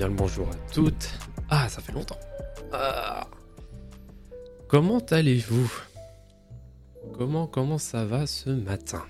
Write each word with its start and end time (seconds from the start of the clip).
Bien 0.00 0.08
le 0.08 0.14
bonjour 0.14 0.48
à 0.48 0.72
toutes. 0.72 1.10
Ah, 1.50 1.68
ça 1.68 1.82
fait 1.82 1.92
longtemps. 1.92 2.16
Ah. 2.72 3.26
Comment 4.66 5.00
allez-vous? 5.10 5.70
Comment 7.18 7.46
comment 7.46 7.76
ça 7.76 8.06
va 8.06 8.26
ce 8.26 8.48
matin? 8.48 9.02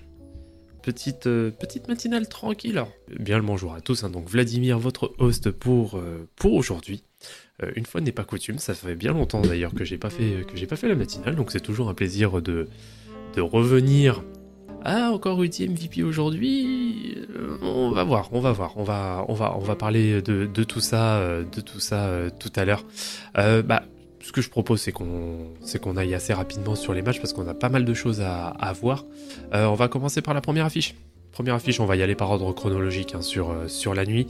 Petite 0.83 1.29
euh, 1.29 1.53
petite 1.53 1.87
matinale 1.87 2.29
tranquille. 2.29 2.73
Alors, 2.77 2.91
bien 3.21 3.37
le 3.37 3.45
bonjour 3.45 3.73
à 3.73 3.81
tous. 3.81 4.03
hein. 4.03 4.11
donc 4.11 4.29
Vladimir, 4.29 4.81
votre 4.81 5.15
host 5.19 5.53
pour 5.53 5.97
euh, 5.97 6.29
pour 6.34 6.55
aujourd'hui. 6.55 7.05
Euh, 7.62 7.70
une 7.77 7.87
fois 7.87 8.01
n'est 8.01 8.11
pas 8.11 8.25
coutume, 8.25 8.59
ça 8.59 8.75
fait 8.75 8.97
bien 8.97 9.12
longtemps 9.12 9.43
d'ailleurs 9.43 9.73
que 9.73 9.84
j'ai 9.84 9.97
pas 9.97 10.11
fait 10.11 10.45
que 10.45 10.57
j'ai 10.57 10.67
pas 10.67 10.75
fait 10.75 10.89
la 10.89 10.97
matinale, 10.97 11.37
donc 11.37 11.53
c'est 11.53 11.61
toujours 11.61 11.89
un 11.89 11.95
plaisir 11.95 12.43
de 12.43 12.67
de 13.37 13.41
revenir 13.41 14.25
ah, 14.84 15.11
encore 15.12 15.43
UT 15.43 15.51
MVP 15.61 16.02
aujourd'hui. 16.02 17.16
Euh, 17.37 17.59
On 17.62 17.91
va 17.91 18.05
voir, 18.05 18.29
on 18.33 18.41
va 18.41 18.52
voir, 18.52 18.73
on 18.77 18.84
va, 18.84 19.25
on 19.29 19.34
va, 19.34 19.77
parler 19.77 20.23
de, 20.23 20.65
tout 20.65 20.80
ça, 20.80 21.16
euh, 21.16 21.45
de 21.45 21.61
tout 21.61 21.80
ça 21.80 22.06
euh, 22.06 22.30
tout 22.39 22.53
à 22.56 22.65
l'heure. 22.65 22.84
Bah, 23.34 23.83
ce 24.23 24.33
que 24.33 24.41
je 24.41 24.51
propose, 24.51 24.81
c'est 24.81 24.92
qu'on, 24.92 25.97
aille 25.97 26.14
assez 26.14 26.33
rapidement 26.33 26.75
sur 26.75 26.95
les 26.95 27.03
matchs 27.03 27.20
parce 27.20 27.33
qu'on 27.33 27.47
a 27.48 27.55
pas 27.55 27.69
mal 27.69 27.84
de 27.84 27.95
choses 27.95 28.20
à, 28.20 28.73
voir. 28.81 29.05
On 29.53 29.75
va 29.75 29.89
commencer 29.89 30.23
par 30.23 30.34
la 30.34 30.41
première 30.41 30.67
affiche. 30.67 30.95
Première 31.33 31.55
affiche, 31.55 31.78
on 31.81 31.86
va 31.86 31.97
y 31.97 32.03
aller 32.03 32.17
par 32.17 32.31
ordre 32.31 32.53
chronologique 32.53 33.14
hein, 33.14 33.23
sur, 33.23 33.95
la 33.95 34.05
nuit. 34.05 34.27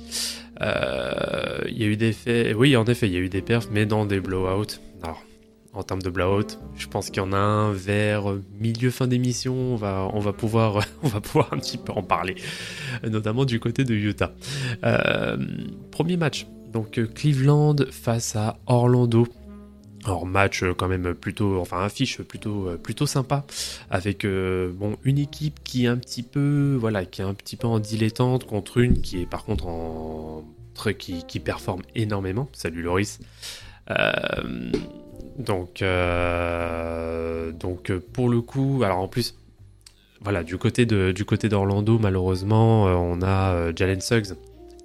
Il 0.60 1.78
y 1.78 1.84
a 1.84 1.86
eu 1.86 1.96
des 1.96 2.12
faits, 2.12 2.54
oui, 2.56 2.76
en 2.76 2.84
effet, 2.84 3.06
il 3.06 3.12
y 3.12 3.16
a 3.16 3.20
eu 3.20 3.28
des 3.28 3.42
perfs, 3.42 3.68
mais 3.70 3.86
dans 3.86 4.04
des 4.04 4.20
blowouts. 4.20 4.78
Alors, 5.02 5.22
en 5.72 5.82
termes 5.82 6.02
de 6.02 6.10
blowout, 6.10 6.58
je 6.76 6.86
pense 6.88 7.10
qu'il 7.10 7.18
y 7.22 7.26
en 7.26 7.32
a 7.32 7.38
un 7.38 7.72
vers 7.72 8.24
milieu 8.58 8.90
fin 8.90 9.06
d'émission. 9.06 9.54
On 9.74 9.76
va, 9.76 10.32
pouvoir, 10.32 10.78
un 10.78 11.58
petit 11.58 11.78
peu 11.78 11.92
en 11.92 12.02
parler, 12.02 12.36
notamment 13.08 13.44
du 13.44 13.60
côté 13.60 13.84
de 13.84 13.94
Utah. 13.94 14.32
Euh, 14.84 15.36
premier 15.90 16.16
match, 16.16 16.46
donc 16.72 17.00
Cleveland 17.14 17.76
face 17.90 18.36
à 18.36 18.58
Orlando. 18.66 19.26
Alors 20.04 20.24
match 20.24 20.64
quand 20.78 20.88
même 20.88 21.14
plutôt, 21.14 21.60
enfin 21.60 21.84
affiche 21.84 22.22
plutôt 22.22 22.70
plutôt 22.82 23.04
sympa 23.04 23.44
avec 23.90 24.24
euh, 24.24 24.72
bon 24.72 24.96
une 25.04 25.18
équipe 25.18 25.62
qui 25.62 25.84
est 25.84 25.88
un 25.88 25.98
petit 25.98 26.22
peu 26.22 26.74
voilà 26.80 27.04
qui 27.04 27.20
est 27.20 27.24
un 27.24 27.34
petit 27.34 27.56
peu 27.56 27.66
en 27.66 27.78
dilettante 27.78 28.46
contre 28.46 28.78
une 28.78 29.02
qui 29.02 29.20
est 29.20 29.26
par 29.26 29.44
contre 29.44 29.66
en 29.66 30.42
qui, 30.88 31.24
qui 31.26 31.40
performe 31.40 31.82
énormément. 31.94 32.48
Salut 32.52 32.82
Loris. 32.82 33.20
Euh, 33.90 34.72
donc, 35.40 35.82
euh, 35.82 37.52
euh, 37.62 38.00
pour 38.12 38.28
le 38.28 38.40
coup, 38.40 38.82
alors 38.84 38.98
en 38.98 39.08
plus, 39.08 39.36
voilà, 40.22 40.42
du 40.42 40.58
côté 40.58 40.84
d'Orlando, 40.86 41.98
malheureusement, 41.98 42.88
euh, 42.88 42.94
on 42.94 43.22
a 43.22 43.74
Jalen 43.74 44.00
Suggs 44.00 44.34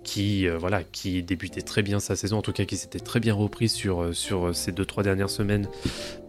qui 0.04 0.48
voilà 0.48 0.84
qui 0.84 1.24
débutait 1.24 1.64
très 1.64 1.82
bien 1.82 2.00
sa 2.00 2.16
saison, 2.16 2.38
en 2.38 2.42
tout 2.44 2.52
cas 2.52 2.66
qui 2.66 2.78
s'était 2.78 3.00
très 3.00 3.20
bien 3.20 3.34
repris 3.34 3.68
sur 3.68 4.16
ces 4.54 4.72
deux 4.72 4.86
trois 4.86 5.02
dernières 5.02 5.32
semaines, 5.32 5.68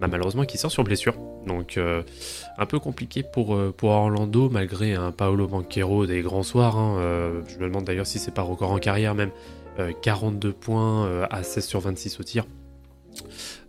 bah, 0.01 0.09
malheureusement 0.11 0.47
qui 0.47 0.57
sort 0.57 0.71
sur 0.71 0.83
blessure. 0.83 1.15
Donc 1.47 1.79
un 1.79 2.67
peu 2.67 2.79
compliqué 2.79 3.23
pour 3.23 3.51
Orlando 3.83 4.48
malgré 4.48 4.95
un 4.95 5.13
Paolo 5.13 5.47
Banquero 5.47 6.07
des 6.07 6.23
grands 6.23 6.42
soirs. 6.42 6.79
hein. 6.79 7.42
Je 7.48 7.59
me 7.59 7.65
demande 7.65 7.85
d'ailleurs 7.85 8.07
si 8.07 8.19
c'est 8.19 8.33
pas 8.33 8.41
record 8.41 8.73
en 8.73 8.79
carrière 8.79 9.15
même. 9.15 9.31
Euh, 9.79 9.92
42 9.92 10.53
points 10.53 11.27
à 11.31 11.42
16 11.42 11.67
sur 11.67 11.81
26 11.81 12.19
au 12.19 12.23
tir 12.23 12.47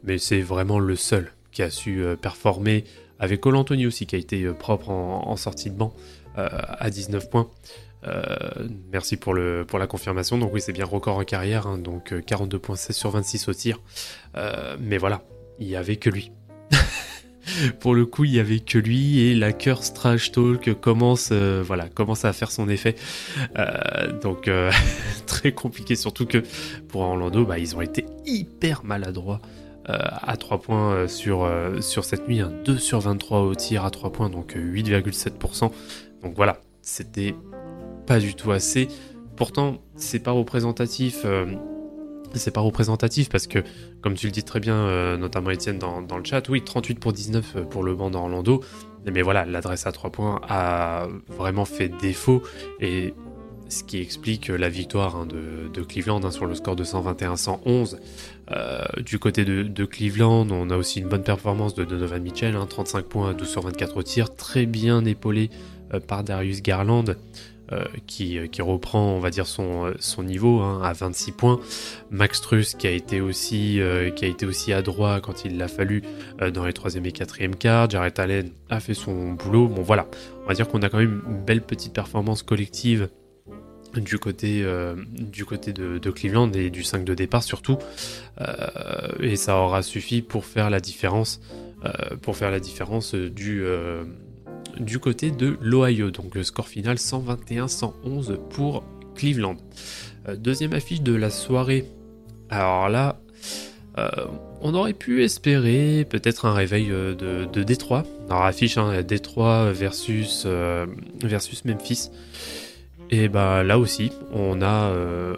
mais 0.04 0.18
c'est 0.18 0.42
vraiment 0.42 0.80
le 0.80 0.96
seul 0.96 1.34
qui 1.52 1.64
a 1.64 1.70
su 1.70 2.04
euh, 2.04 2.16
performer 2.16 2.84
avec 3.20 3.42
Cole 3.42 3.56
Anthony 3.56 3.86
aussi 3.88 4.06
qui 4.06 4.16
a 4.16 4.20
été 4.20 4.44
euh, 4.44 4.54
propre 4.54 4.90
en, 4.90 5.36
sortie 5.36 5.70
de 5.70 5.76
banc 5.76 5.94
euh, 6.38 6.48
à 6.52 6.90
19 6.90 7.30
points. 7.30 7.50
Merci 8.94 9.18
pour, 9.18 9.34
la 9.34 9.88
confirmation. 9.88 10.38
Donc 10.38 10.54
oui, 10.54 10.62
c'est 10.62 10.72
bien 10.72 10.86
record 10.86 11.18
en 11.18 11.24
carrière, 11.26 11.68
hein, 11.68 11.78
donc 11.78 12.14
euh, 12.14 12.22
42 12.22 12.58
points 12.58 12.78
16 12.78 12.96
sur 12.96 13.10
26 13.10 13.50
au 13.50 13.54
tir. 13.54 13.82
Mais 14.80 14.98
voilà, 14.98 15.24
il 15.60 15.68
y 15.68 15.76
avait 15.76 15.98
que 15.98 16.10
lui. 16.10 16.32
pour 17.80 17.96
le 17.96 18.06
coup, 18.06 18.24
il 18.26 18.34
y 18.34 18.40
avait 18.40 18.60
que 18.60 18.78
lui 18.78 19.22
et 19.22 19.36
la 19.36 19.54
curse 19.54 19.94
trash 19.94 20.32
talk 20.32 20.74
commence, 20.80 21.30
euh, 21.32 21.64
voilà, 21.66 21.90
commence 21.90 22.26
à 22.26 22.34
faire 22.34 22.52
son 22.52 22.70
effet. 22.70 22.96
Euh, 23.58 24.20
donc 24.22 24.48
euh, 24.48 24.72
très 25.26 25.52
compliqué, 25.52 25.96
surtout 25.96 26.26
que 26.26 26.44
pour 26.88 27.02
Orlando, 27.02 27.46
bah, 27.46 27.60
ils 27.60 27.76
ont 27.76 27.82
été 27.82 28.06
hyper 28.26 28.84
maladroits 28.84 29.42
à 29.90 30.36
3 30.36 30.60
points 30.60 31.08
sur, 31.08 31.50
sur 31.80 32.04
cette 32.04 32.28
nuit. 32.28 32.42
hein. 32.42 32.52
2 32.66 32.78
sur 32.78 33.00
23 33.00 33.44
au 33.44 33.56
tir 33.56 33.86
à 33.86 33.90
3 33.90 34.12
points, 34.12 34.30
donc 34.30 34.58
euh, 34.58 34.60
8,7%. 34.60 35.72
Donc 36.24 36.36
voilà, 36.36 36.60
c'était 36.82 37.34
pas 38.06 38.20
du 38.20 38.36
tout 38.36 38.52
assez. 38.52 38.90
Pourtant, 39.38 39.78
c'est 39.96 40.20
pas 40.20 40.32
représentatif. 40.32 41.26
C'est 42.34 42.52
pas 42.52 42.62
représentatif 42.62 43.30
parce 43.30 43.48
que, 43.48 43.60
comme 44.02 44.16
tu 44.16 44.28
le 44.28 44.32
dis 44.32 44.44
très 44.44 44.60
bien, 44.60 44.76
euh, 44.76 45.18
notamment 45.18 45.50
Étienne 45.50 45.80
dans, 45.80 46.02
dans 46.02 46.18
le 46.18 46.24
chat, 46.24 46.48
oui, 46.50 46.64
38 46.64 47.00
pour 47.00 47.14
19 47.14 47.56
euh, 47.56 47.62
pour 47.64 47.84
le 47.84 47.96
banc 47.96 48.10
d'Orlando. 48.10 48.64
Mais 49.12 49.22
voilà, 49.22 49.46
l'adresse 49.46 49.88
à 49.88 49.92
3 49.92 50.12
points 50.12 50.42
a 50.48 51.08
vraiment 51.30 51.66
fait 51.66 51.90
défaut. 52.02 52.44
Et 52.82 53.14
ce 53.70 53.84
qui 53.84 54.00
explique 54.00 54.48
la 54.48 54.70
victoire 54.70 55.16
hein, 55.16 55.26
de, 55.26 55.82
Cleveland 55.84 56.24
hein, 56.24 56.32
sur 56.32 56.46
le 56.46 56.56
score 56.56 56.76
de 56.76 56.84
121-111. 56.84 57.98
Euh, 58.52 58.82
du 59.06 59.20
côté 59.20 59.46
de, 59.46 59.86
Cleveland, 59.86 60.48
on 60.52 60.70
a 60.70 60.78
aussi 60.78 61.00
une 61.00 61.08
bonne 61.08 61.24
performance 61.24 61.74
de 61.74 61.86
Donovan 61.86 62.22
Mitchell, 62.22 62.56
hein, 62.56 62.66
35 62.68 63.06
points, 63.06 63.34
12 63.34 63.48
sur 63.48 63.62
24 63.62 63.98
au 63.98 64.04
tir, 64.04 64.36
très 64.36 64.66
bien 64.66 65.06
épaulé 65.06 65.50
par 66.08 66.26
Darius 66.26 66.62
Garland, 66.62 67.16
euh, 67.72 67.86
qui, 68.06 68.40
qui 68.50 68.62
reprend, 68.62 69.12
on 69.12 69.20
va 69.20 69.30
dire, 69.30 69.48
son, 69.48 69.88
euh, 69.88 70.24
niveau 70.24 70.62
hein, 70.62 70.82
à 70.84 70.94
26 70.94 71.32
points. 71.34 71.60
Max 72.12 72.42
Truss 72.42 72.76
qui 72.76 72.88
a 72.88 72.92
été 72.92 73.22
aussi, 73.22 73.80
euh, 73.82 74.10
qui 74.10 74.26
a 74.26 74.28
été 74.28 74.46
aussi 74.46 74.74
adroit 74.74 75.20
quand 75.22 75.46
il 75.46 75.58
l'a 75.58 75.68
fallu 75.68 76.04
euh, 76.42 76.52
dans 76.52 76.66
les 76.66 76.74
3e 76.74 77.06
et 77.06 77.12
4e 77.12 77.56
quarts. 77.56 77.90
Jarrett 77.90 78.18
Allen 78.20 78.52
a 78.70 78.80
fait 78.80 78.94
son 78.94 79.34
boulot. 79.34 79.68
Bon 79.68 79.82
voilà, 79.82 80.08
on 80.44 80.48
va 80.48 80.54
dire 80.54 80.68
qu'on 80.68 80.82
a 80.82 80.90
quand 80.90 81.00
même 81.00 81.22
une 81.28 81.44
belle 81.44 81.62
petite 81.62 81.94
performance 81.94 82.44
collective 82.44 83.10
du 83.96 84.20
côté, 84.20 84.62
euh, 84.64 84.96
du 85.12 85.46
côté 85.46 85.74
de, 85.74 86.10
Cleveland 86.10 86.52
et 86.54 86.70
du 86.70 86.84
5 86.84 87.04
de 87.04 87.14
départ 87.14 87.44
surtout. 87.44 87.78
Euh, 88.42 88.46
et 89.20 89.36
ça 89.36 89.58
aura 89.58 89.82
suffi 89.82 90.22
pour 90.22 90.46
faire 90.46 90.70
la 90.70 90.80
différence, 90.80 91.42
euh, 91.86 92.16
pour 92.22 92.36
faire 92.36 92.52
la 92.52 92.60
différence 92.60 93.16
du, 93.16 93.64
euh, 93.64 94.04
du 94.80 95.00
côté 95.00 95.32
de 95.32 95.58
l'Ohio. 95.62 96.12
Donc 96.12 96.36
le 96.36 96.44
score 96.44 96.68
final 96.68 96.98
121-111 96.98 98.38
pour 98.50 98.84
Cleveland. 99.16 99.58
Euh, 100.28 100.36
deuxième 100.36 100.74
affiche 100.74 101.02
de 101.02 101.14
la 101.14 101.30
soirée. 101.30 101.86
Alors 102.50 102.90
là, 102.90 103.20
euh, 103.98 104.10
on 104.62 104.74
aurait 104.74 104.94
pu 104.94 105.24
espérer 105.24 106.06
peut-être 106.10 106.46
un 106.46 106.54
réveil 106.54 106.88
euh, 106.92 107.16
de, 107.16 107.64
Détroit. 107.64 108.04
Alors 108.30 108.44
affiche 108.44 108.78
hein, 108.78 109.02
Détroit 109.02 109.72
versus, 109.72 110.46
Memphis. 111.66 112.10
Et 113.10 113.30
bah 113.30 113.64
là 113.64 113.80
aussi, 113.80 114.12
on 114.34 114.62
a 114.62 114.94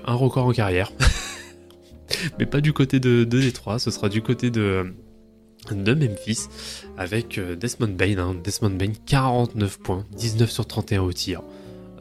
un 0.05 0.13
record 0.15 0.47
en 0.47 0.51
carrière. 0.51 0.91
Mais 2.39 2.47
pas 2.47 2.61
du 2.61 2.73
côté 2.73 2.99
de, 2.99 3.23
de 3.23 3.39
Détroit, 3.39 3.77
ce 3.77 3.91
sera 3.91 4.09
du 4.09 4.23
côté 4.23 4.49
de, 4.49 4.91
de 5.75 5.93
Memphis 5.93 6.47
avec 6.97 7.37
euh, 7.37 7.55
Desmond 7.55 7.95
Bain. 7.95 8.17
hein. 8.17 8.35
Desmond 8.43 8.71
Bain, 8.71 8.91
49 9.05 9.79
points, 9.79 10.05
19 10.15 10.49
sur 10.49 10.65
31 10.65 11.01
au 11.01 11.13
tir. 11.13 11.41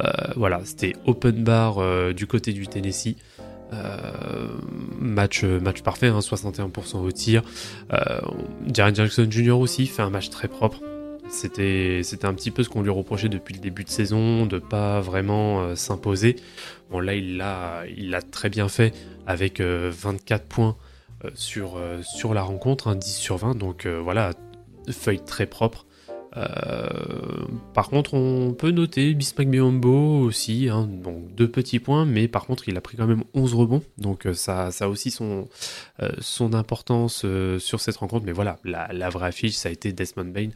Euh, 0.00 0.08
voilà, 0.36 0.60
c'était 0.64 0.94
open 1.06 1.42
bar 1.44 1.78
euh, 1.78 2.12
du 2.12 2.26
côté 2.26 2.52
du 2.52 2.66
Tennessee. 2.66 3.16
Match, 4.98 5.44
match 5.44 5.82
parfait, 5.82 6.06
hein, 6.06 6.20
61% 6.20 6.96
au 7.04 7.12
tir. 7.12 7.42
Jaren 8.72 8.94
Jackson 8.94 9.26
Jr. 9.30 9.58
aussi 9.58 9.86
fait 9.86 10.00
un 10.00 10.08
match 10.08 10.30
très 10.30 10.48
propre. 10.48 10.80
C'était, 11.28 12.00
c'était 12.02 12.24
un 12.24 12.32
petit 12.32 12.50
peu 12.50 12.62
ce 12.62 12.70
qu'on 12.70 12.80
lui 12.80 12.88
reprochait 12.88 13.28
depuis 13.28 13.52
le 13.52 13.60
début 13.60 13.84
de 13.84 13.90
saison, 13.90 14.46
de 14.46 14.58
pas 14.58 15.00
vraiment 15.00 15.76
s'imposer. 15.76 16.36
Bon 16.90 17.00
là, 17.00 17.14
il 17.14 17.36
l'a, 17.36 17.82
il 17.94 18.08
l'a 18.08 18.22
très 18.22 18.48
bien 18.48 18.68
fait 18.68 18.94
avec 19.26 19.60
euh, 19.60 19.92
24 19.94 20.44
points 20.46 20.76
sur, 21.34 21.76
euh, 21.76 22.02
sur 22.02 22.34
la 22.34 22.42
rencontre, 22.42 22.88
hein, 22.88 22.96
10 22.96 23.16
sur 23.16 23.36
20. 23.36 23.56
Donc 23.56 23.86
euh, 23.86 24.00
voilà, 24.00 24.32
feuille 24.90 25.24
très 25.24 25.46
propre. 25.46 25.86
Euh, 26.36 27.46
par 27.74 27.88
contre, 27.88 28.14
on 28.14 28.52
peut 28.52 28.70
noter 28.70 29.14
Bismack 29.14 29.48
Biombo 29.48 30.20
aussi, 30.20 30.68
hein, 30.68 30.86
donc 30.86 31.34
deux 31.34 31.48
petits 31.48 31.80
points, 31.80 32.04
mais 32.04 32.28
par 32.28 32.46
contre, 32.46 32.68
il 32.68 32.76
a 32.76 32.80
pris 32.80 32.96
quand 32.96 33.06
même 33.06 33.24
11 33.34 33.54
rebonds, 33.54 33.82
donc 33.96 34.26
euh, 34.26 34.34
ça, 34.34 34.70
ça 34.70 34.84
a 34.84 34.88
aussi 34.88 35.10
son, 35.10 35.48
euh, 36.02 36.10
son 36.20 36.54
importance 36.54 37.24
sur 37.58 37.80
cette 37.80 37.96
rencontre. 37.96 38.26
Mais 38.26 38.32
voilà, 38.32 38.58
la, 38.64 38.92
la, 38.92 39.08
vraie 39.08 39.28
affiche, 39.28 39.54
ça 39.54 39.68
a 39.68 39.72
été 39.72 39.92
Desmond 39.92 40.26
Bain, 40.26 40.50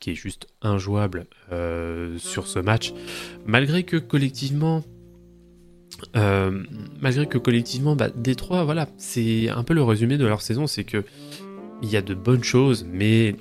qui 0.00 0.10
est 0.10 0.14
juste 0.14 0.48
injouable 0.62 1.26
sur 2.18 2.46
ce 2.46 2.58
match, 2.58 2.92
malgré 3.46 3.84
que 3.84 3.96
collectivement, 3.96 4.82
malgré 6.14 7.26
que 7.26 7.38
collectivement, 7.38 7.96
bah, 7.96 8.08
Détroit, 8.14 8.64
voilà, 8.64 8.88
c'est 8.96 9.48
un 9.48 9.62
peu 9.64 9.74
le 9.74 9.82
résumé 9.82 10.18
de 10.18 10.26
leur 10.26 10.42
saison, 10.42 10.66
c'est 10.66 10.84
que 10.84 11.04
il 11.82 11.90
y 11.90 11.96
a 11.96 12.02
de 12.02 12.14
bonnes 12.14 12.44
choses, 12.44 12.86
mais 12.90 13.36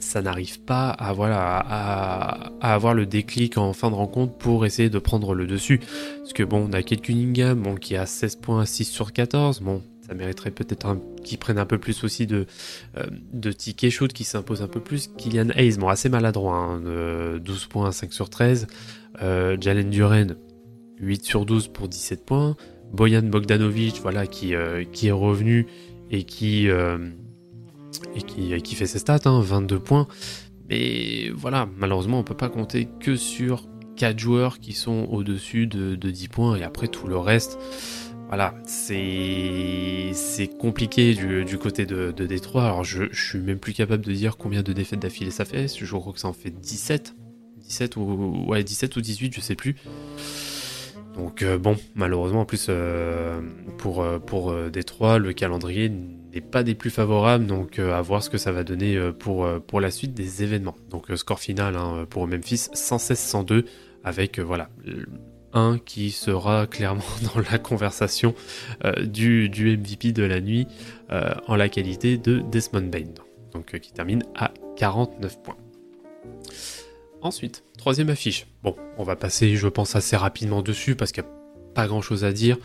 ça 0.00 0.22
n'arrive 0.22 0.60
pas 0.60 0.90
à, 0.90 1.12
voilà, 1.12 1.58
à, 1.58 2.72
avoir 2.72 2.94
le 2.94 3.06
déclic 3.06 3.58
en 3.58 3.72
fin 3.72 3.90
de 3.90 3.96
rencontre 3.96 4.34
pour 4.34 4.64
essayer 4.66 4.90
de 4.90 4.98
prendre 4.98 5.34
le 5.34 5.46
dessus. 5.46 5.80
Parce 6.18 6.32
que 6.32 6.42
bon, 6.42 6.68
on 6.68 6.72
a 6.72 6.82
Kate 6.82 7.02
Cunningham 7.02 7.60
bon, 7.60 7.74
qui 7.74 7.96
a 7.96 8.06
16 8.06 8.36
points 8.36 8.64
6 8.64 8.84
sur 8.84 9.12
14. 9.12 9.60
Bon, 9.60 9.82
ça 10.06 10.14
mériterait 10.14 10.50
peut-être 10.50 10.96
qu'ils 11.24 11.38
prennent 11.38 11.58
un 11.58 11.66
peu 11.66 11.78
plus 11.78 12.04
aussi 12.04 12.26
de, 12.26 12.46
euh, 12.96 13.06
de 13.32 13.52
tickets 13.52 13.90
shoot 13.90 14.12
qui 14.12 14.24
s'impose 14.24 14.62
un 14.62 14.68
peu 14.68 14.80
plus. 14.80 15.10
Kylian 15.16 15.50
Hayes, 15.54 15.76
bon, 15.78 15.88
assez 15.88 16.08
maladroit, 16.08 16.78
12 16.80 16.86
hein, 16.86 17.66
points 17.68 17.92
5 17.92 18.12
sur 18.12 18.30
13. 18.30 18.66
Euh, 19.22 19.56
Jalen 19.60 19.90
Duren, 19.90 20.36
8 21.00 21.24
sur 21.24 21.46
12 21.46 21.68
pour 21.68 21.88
17 21.88 22.24
points. 22.24 22.56
Boyan 22.92 23.22
Bogdanovic, 23.22 24.00
voilà, 24.00 24.26
qui, 24.26 24.54
euh, 24.54 24.84
qui 24.84 25.08
est 25.08 25.12
revenu 25.12 25.66
et 26.10 26.24
qui 26.24 26.68
et 28.14 28.60
qui, 28.62 28.74
fait 28.74 28.86
ses 28.86 28.98
stats, 28.98 29.18
22 29.24 29.76
hein, 29.76 29.80
points. 29.80 30.08
Mais 30.68 31.30
voilà, 31.34 31.68
malheureusement, 31.76 32.18
on 32.18 32.24
peut 32.24 32.36
pas 32.36 32.48
compter 32.48 32.88
que 33.00 33.16
sur 33.16 33.66
4 33.96 34.18
joueurs 34.18 34.60
qui 34.60 34.72
sont 34.72 35.08
au-dessus 35.10 35.66
de, 35.66 35.94
10 35.96 36.28
points 36.28 36.56
et 36.56 36.62
après 36.62 36.88
tout 36.88 37.06
le 37.06 37.18
reste. 37.18 37.58
Voilà, 38.28 38.54
c'est 38.66 40.12
compliqué 40.58 41.14
du, 41.14 41.58
côté 41.58 41.86
de, 41.86 42.12
de 42.14 42.26
Détroit. 42.26 42.64
Alors 42.64 42.84
je, 42.84 43.04
je 43.10 43.24
suis 43.24 43.38
même 43.38 43.58
plus 43.58 43.72
capable 43.72 44.04
de 44.04 44.12
dire 44.12 44.36
combien 44.36 44.62
de 44.62 44.72
défaites 44.74 45.00
d'affilée 45.00 45.30
ça 45.30 45.46
fait. 45.46 45.66
Je 45.68 45.96
crois 45.96 46.12
que 46.12 46.20
ça 46.20 46.28
en 46.28 46.34
fait 46.34 46.50
17. 46.50 47.14
17 47.56 47.96
ou, 47.96 48.44
ouais, 48.48 48.62
17 48.62 48.96
ou 48.96 49.00
18, 49.00 49.34
je 49.34 49.40
sais 49.40 49.54
plus. 49.54 49.76
Donc 51.18 51.42
euh, 51.42 51.58
bon, 51.58 51.76
malheureusement 51.96 52.42
en 52.42 52.44
plus 52.44 52.66
euh, 52.68 53.40
pour, 53.76 54.02
euh, 54.02 54.20
pour 54.20 54.54
Détroit, 54.70 55.18
le 55.18 55.32
calendrier 55.32 55.90
n'est 55.90 56.40
pas 56.40 56.62
des 56.62 56.76
plus 56.76 56.90
favorables, 56.90 57.46
donc 57.46 57.80
à 57.80 58.00
voir 58.00 58.22
ce 58.22 58.30
que 58.30 58.38
ça 58.38 58.52
va 58.52 58.62
donner 58.62 58.96
pour, 59.18 59.48
pour 59.66 59.80
la 59.80 59.90
suite 59.90 60.14
des 60.14 60.44
événements. 60.44 60.76
Donc 60.90 61.06
score 61.16 61.40
final 61.40 61.76
hein, 61.76 62.06
pour 62.08 62.28
Memphis 62.28 62.68
116-102 62.72 63.64
avec 64.04 64.38
voilà 64.38 64.70
un 65.52 65.78
qui 65.78 66.12
sera 66.12 66.66
clairement 66.70 67.02
dans 67.34 67.40
la 67.50 67.58
conversation 67.58 68.34
du, 69.02 69.48
du, 69.48 69.76
MVP 69.76 70.12
de 70.12 70.22
la 70.22 70.40
nuit 70.40 70.68
en 71.10 71.56
la 71.56 71.68
qualité 71.68 72.18
de 72.18 72.40
Desmond 72.40 72.88
Bain, 72.90 73.08
donc 73.52 73.78
qui 73.80 73.92
termine 73.92 74.22
à 74.36 74.52
49 74.76 75.42
points. 75.42 75.56
Ensuite, 77.22 77.64
troisième 77.88 78.10
affiche. 78.10 78.46
Bon, 78.62 78.76
on 78.98 79.02
va 79.02 79.16
passer, 79.16 79.56
je 79.56 79.66
pense, 79.66 79.96
assez 79.96 80.14
rapidement 80.14 80.60
dessus 80.60 80.94
parce 80.94 81.10
qu'il 81.10 81.22
n'y 81.22 81.30
a 81.30 81.32
pas 81.74 81.86
grand 81.86 82.02
chose 82.02 82.22
à 82.22 82.32
dire. 82.32 82.58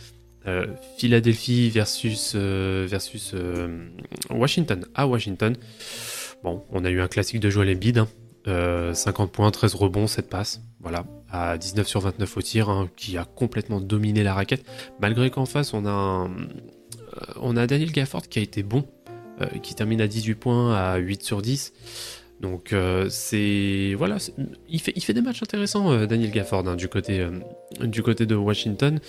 Euh, 0.47 0.67
Philadelphie 0.97 1.69
versus, 1.69 2.33
euh, 2.35 2.85
versus 2.89 3.31
euh, 3.33 3.87
Washington 4.29 4.85
à 4.93 5.07
Washington. 5.07 5.55
Bon, 6.43 6.65
on 6.71 6.83
a 6.83 6.89
eu 6.89 6.99
un 6.99 7.07
classique 7.07 7.39
de 7.39 7.49
Joel 7.49 7.73
Embiid. 7.73 8.03
50 8.45 9.31
points, 9.31 9.49
13 9.49 9.75
rebonds, 9.75 10.07
7 10.07 10.29
passes. 10.29 10.61
Voilà, 10.81 11.05
à 11.31 11.57
19 11.57 11.87
sur 11.87 12.01
29 12.01 12.35
au 12.35 12.41
tir, 12.41 12.69
hein, 12.69 12.89
qui 12.97 13.17
a 13.17 13.23
complètement 13.23 13.79
dominé 13.79 14.23
la 14.23 14.33
raquette. 14.33 14.65
Malgré 14.99 15.29
qu'en 15.29 15.45
face, 15.45 15.73
on 15.73 15.85
a, 15.85 16.29
on 17.37 17.55
a 17.55 17.65
Daniel 17.65 17.93
Gafford 17.93 18.27
qui 18.27 18.39
a 18.39 18.41
été 18.41 18.61
bon, 18.61 18.85
qui 19.61 19.73
termine 19.73 20.01
à 20.01 20.07
18 20.07 20.35
points, 20.35 20.75
à 20.75 20.97
8 20.97 21.23
sur 21.23 21.41
10. 21.41 21.71
Donc 22.43 22.73
euh, 22.73 23.07
c'est 23.09 23.95
voilà, 23.97 24.17
il 24.67 24.81
fait, 24.81 25.13
des 25.13 25.21
matchs 25.21 25.41
intéressants 25.41 25.93
euh, 25.93 26.05
Daniel 26.05 26.29
Gafford 26.29 26.67
hein, 26.67 26.75
du 26.75 26.89
côté 26.89 27.21
euh, 27.21 27.31
du 27.85 28.03
côté 28.03 28.25
de 28.25 28.35
Washington. 28.35 28.99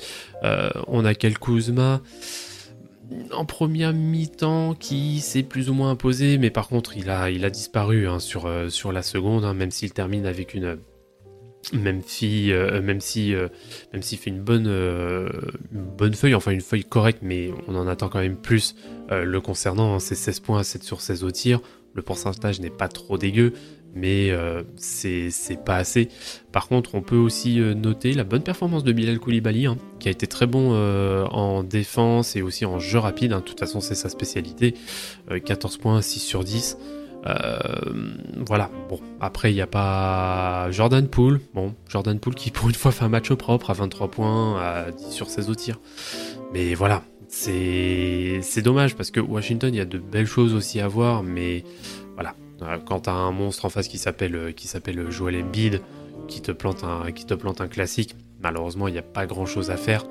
on 0.86 1.04
a 1.04 1.14
Kel 1.14 1.36
Kuzma 1.36 2.00
en 3.32 3.44
première 3.44 3.92
mi-temps 3.92 4.74
qui 4.74 5.18
s'est 5.18 5.42
plus 5.42 5.68
ou 5.68 5.74
moins 5.74 5.90
imposé, 5.90 6.38
mais 6.38 6.50
par 6.50 6.68
contre 6.68 6.96
il 6.96 7.10
a 7.10 7.28
il 7.28 7.44
a 7.44 7.50
disparu 7.50 8.06
hein, 8.06 8.20
sur 8.20 8.46
la 8.46 9.02
seconde, 9.02 9.44
hein, 9.44 9.52
même 9.52 9.72
s'il 9.72 9.92
termine 9.92 10.26
avec 10.26 10.54
une 10.54 10.78
même 11.72 12.02
si 12.06 12.52
même 12.52 13.00
si 13.00 13.34
même 13.92 14.02
s'il 14.02 14.18
fait 14.18 14.30
une 14.30 14.42
bonne 14.42 14.70
bonne 15.72 16.14
feuille, 16.14 16.36
enfin 16.36 16.52
une 16.52 16.60
feuille 16.60 16.84
correcte, 16.84 17.18
mais 17.22 17.50
on 17.66 17.74
en 17.74 17.88
attend 17.88 18.08
quand 18.08 18.20
même 18.20 18.36
plus 18.36 18.76
le 19.10 19.40
concernant. 19.40 19.98
C'est 19.98 20.14
16 20.14 20.38
points, 20.38 20.62
7 20.62 20.84
sur 20.84 21.00
16 21.00 21.24
au 21.24 21.32
tir. 21.32 21.60
Le 21.94 22.02
pourcentage 22.02 22.60
n'est 22.60 22.70
pas 22.70 22.88
trop 22.88 23.16
dégueu, 23.18 23.52
mais 23.94 24.30
euh, 24.30 24.62
c'est 24.76 25.30
pas 25.64 25.76
assez. 25.76 26.08
Par 26.52 26.66
contre, 26.66 26.94
on 26.94 27.02
peut 27.02 27.16
aussi 27.16 27.60
euh, 27.60 27.74
noter 27.74 28.12
la 28.12 28.24
bonne 28.24 28.42
performance 28.42 28.82
de 28.82 28.92
Bilal 28.92 29.20
Koulibaly, 29.20 29.66
hein, 29.66 29.76
qui 30.00 30.08
a 30.08 30.10
été 30.10 30.26
très 30.26 30.46
bon 30.46 30.70
euh, 30.72 31.24
en 31.26 31.62
défense 31.62 32.34
et 32.34 32.42
aussi 32.42 32.64
en 32.64 32.80
jeu 32.80 32.98
rapide. 32.98 33.32
Hein. 33.32 33.38
De 33.38 33.44
toute 33.44 33.60
façon, 33.60 33.80
c'est 33.80 33.94
sa 33.94 34.08
spécialité. 34.08 34.74
14 35.44 35.76
points, 35.78 36.02
6 36.02 36.20
sur 36.20 36.42
10. 36.42 36.76
voilà, 38.46 38.70
bon, 38.88 39.00
après 39.20 39.52
il 39.52 39.54
n'y 39.54 39.62
a 39.62 39.66
pas 39.66 40.70
Jordan 40.70 41.06
Poole, 41.08 41.40
bon, 41.54 41.74
Jordan 41.88 42.18
Poole 42.18 42.34
qui 42.34 42.50
pour 42.50 42.68
une 42.68 42.74
fois 42.74 42.92
fait 42.92 43.04
un 43.04 43.08
match 43.08 43.32
propre 43.32 43.70
à 43.70 43.72
23 43.72 44.10
points, 44.10 44.60
à 44.60 44.90
10 44.90 45.10
sur 45.10 45.30
16 45.30 45.48
au 45.48 45.54
tir. 45.54 45.80
Mais 46.52 46.74
voilà, 46.74 47.02
c'est 47.28 48.62
dommage 48.62 48.94
parce 48.96 49.10
que 49.10 49.20
Washington, 49.20 49.72
il 49.72 49.78
y 49.78 49.80
a 49.80 49.84
de 49.84 49.98
belles 49.98 50.26
choses 50.26 50.54
aussi 50.54 50.80
à 50.80 50.88
voir, 50.88 51.22
mais 51.22 51.64
voilà. 52.14 52.34
Euh, 52.62 52.78
quand 52.84 53.00
t'as 53.00 53.12
un 53.12 53.32
monstre 53.32 53.64
en 53.64 53.68
face 53.68 53.88
qui 53.88 53.98
s'appelle 53.98 54.36
euh, 54.36 54.52
qui 54.52 54.68
s'appelle 54.68 55.10
Joel 55.10 55.42
Embiid, 55.42 55.80
qui 56.28 56.40
te 56.40 56.52
plante 56.52 56.84
un 56.84 57.10
qui 57.12 57.26
te 57.26 57.34
plante 57.34 57.60
un 57.60 57.68
classique, 57.68 58.14
malheureusement 58.42 58.88
il 58.88 58.92
n'y 58.92 58.98
a 58.98 59.02
pas 59.02 59.26
grand 59.26 59.46
chose 59.46 59.70
à 59.70 59.76
faire. 59.76 60.04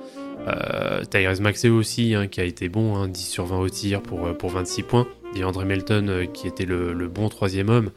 Euh, 0.47 1.03
Tyrese 1.05 1.39
Maxey 1.39 1.69
aussi, 1.69 2.15
hein, 2.15 2.27
qui 2.27 2.41
a 2.41 2.43
été 2.43 2.67
bon, 2.67 2.97
hein, 2.97 3.07
10 3.07 3.21
sur 3.21 3.45
20 3.45 3.59
au 3.59 3.69
tir 3.69 4.01
pour, 4.01 4.25
euh, 4.25 4.33
pour 4.33 4.49
26 4.49 4.83
points. 4.83 5.07
Et 5.35 5.43
André 5.43 5.65
Melton 5.65 6.27
qui 6.33 6.47
était 6.47 6.65
le, 6.65 7.07
bon 7.07 7.29
troisième 7.29 7.69
homme. 7.69 7.91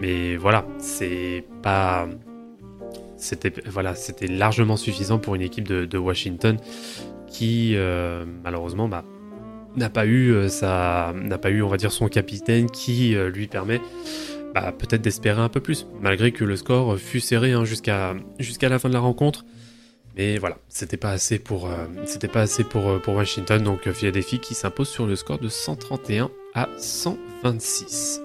Mais 0.00 0.36
voilà, 0.36 0.66
c'est 0.78 1.44
pas 1.62 2.08
c'était 3.18 4.26
largement 4.26 4.76
suffisant 4.76 5.18
pour 5.18 5.36
une 5.36 5.42
équipe 5.42 5.68
de 5.68 5.98
Washington 5.98 6.58
qui 7.32 7.72
euh, 7.74 8.24
malheureusement 8.44 8.88
bah, 8.88 9.04
n'a 9.74 9.90
pas 9.90 10.06
eu 10.06 10.32
euh, 10.32 10.48
n'a 11.12 11.38
pas 11.38 11.50
eu 11.50 11.62
on 11.62 11.68
va 11.68 11.78
dire 11.78 11.90
son 11.90 12.08
capitaine 12.08 12.70
qui 12.70 13.16
euh, 13.16 13.30
lui 13.30 13.48
permet 13.48 13.80
bah, 14.54 14.72
peut-être 14.72 15.00
d'espérer 15.00 15.40
un 15.40 15.48
peu 15.48 15.60
plus 15.60 15.86
malgré 16.00 16.30
que 16.30 16.44
le 16.44 16.56
score 16.56 16.98
fut 16.98 17.20
serré 17.20 17.52
hein, 17.52 17.64
jusqu'à 17.64 18.14
jusqu'à 18.38 18.68
la 18.68 18.78
fin 18.78 18.88
de 18.88 18.94
la 18.94 19.00
rencontre. 19.00 19.44
Mais 20.14 20.36
voilà 20.36 20.58
c'était 20.68 20.98
pas 20.98 21.10
assez 21.10 21.38
pour 21.38 21.70
c'était 22.04 22.28
pas 22.28 22.42
assez 22.42 22.64
pour 22.64 23.00
pour 23.00 23.14
Washington. 23.14 23.62
Donc 23.62 23.90
Philadelphie 23.90 24.38
qui 24.38 24.54
s'impose 24.54 24.88
sur 24.88 25.06
le 25.06 25.16
score 25.16 25.38
de 25.38 25.48
131 25.48 26.30
à 26.54 26.68
126 26.76 28.20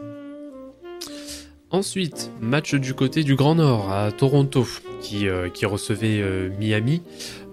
Ensuite, 1.69 2.31
match 2.41 2.75
du 2.75 2.93
côté 2.93 3.23
du 3.23 3.35
Grand 3.35 3.55
Nord 3.55 3.91
à 3.91 4.11
Toronto 4.11 4.65
qui, 5.01 5.27
qui 5.53 5.65
recevait 5.65 6.49
Miami. 6.59 7.03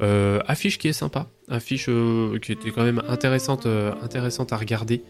affiche 0.01 0.79
qui 0.79 0.89
est 0.89 0.93
sympa 0.93 1.29
affiche 1.49 1.87
euh, 1.89 2.39
qui 2.39 2.53
était 2.53 2.71
quand 2.71 2.85
même 2.85 3.03
intéressante, 3.09 3.67
euh, 3.67 3.93
à 4.51 4.57
regarder. 4.57 5.03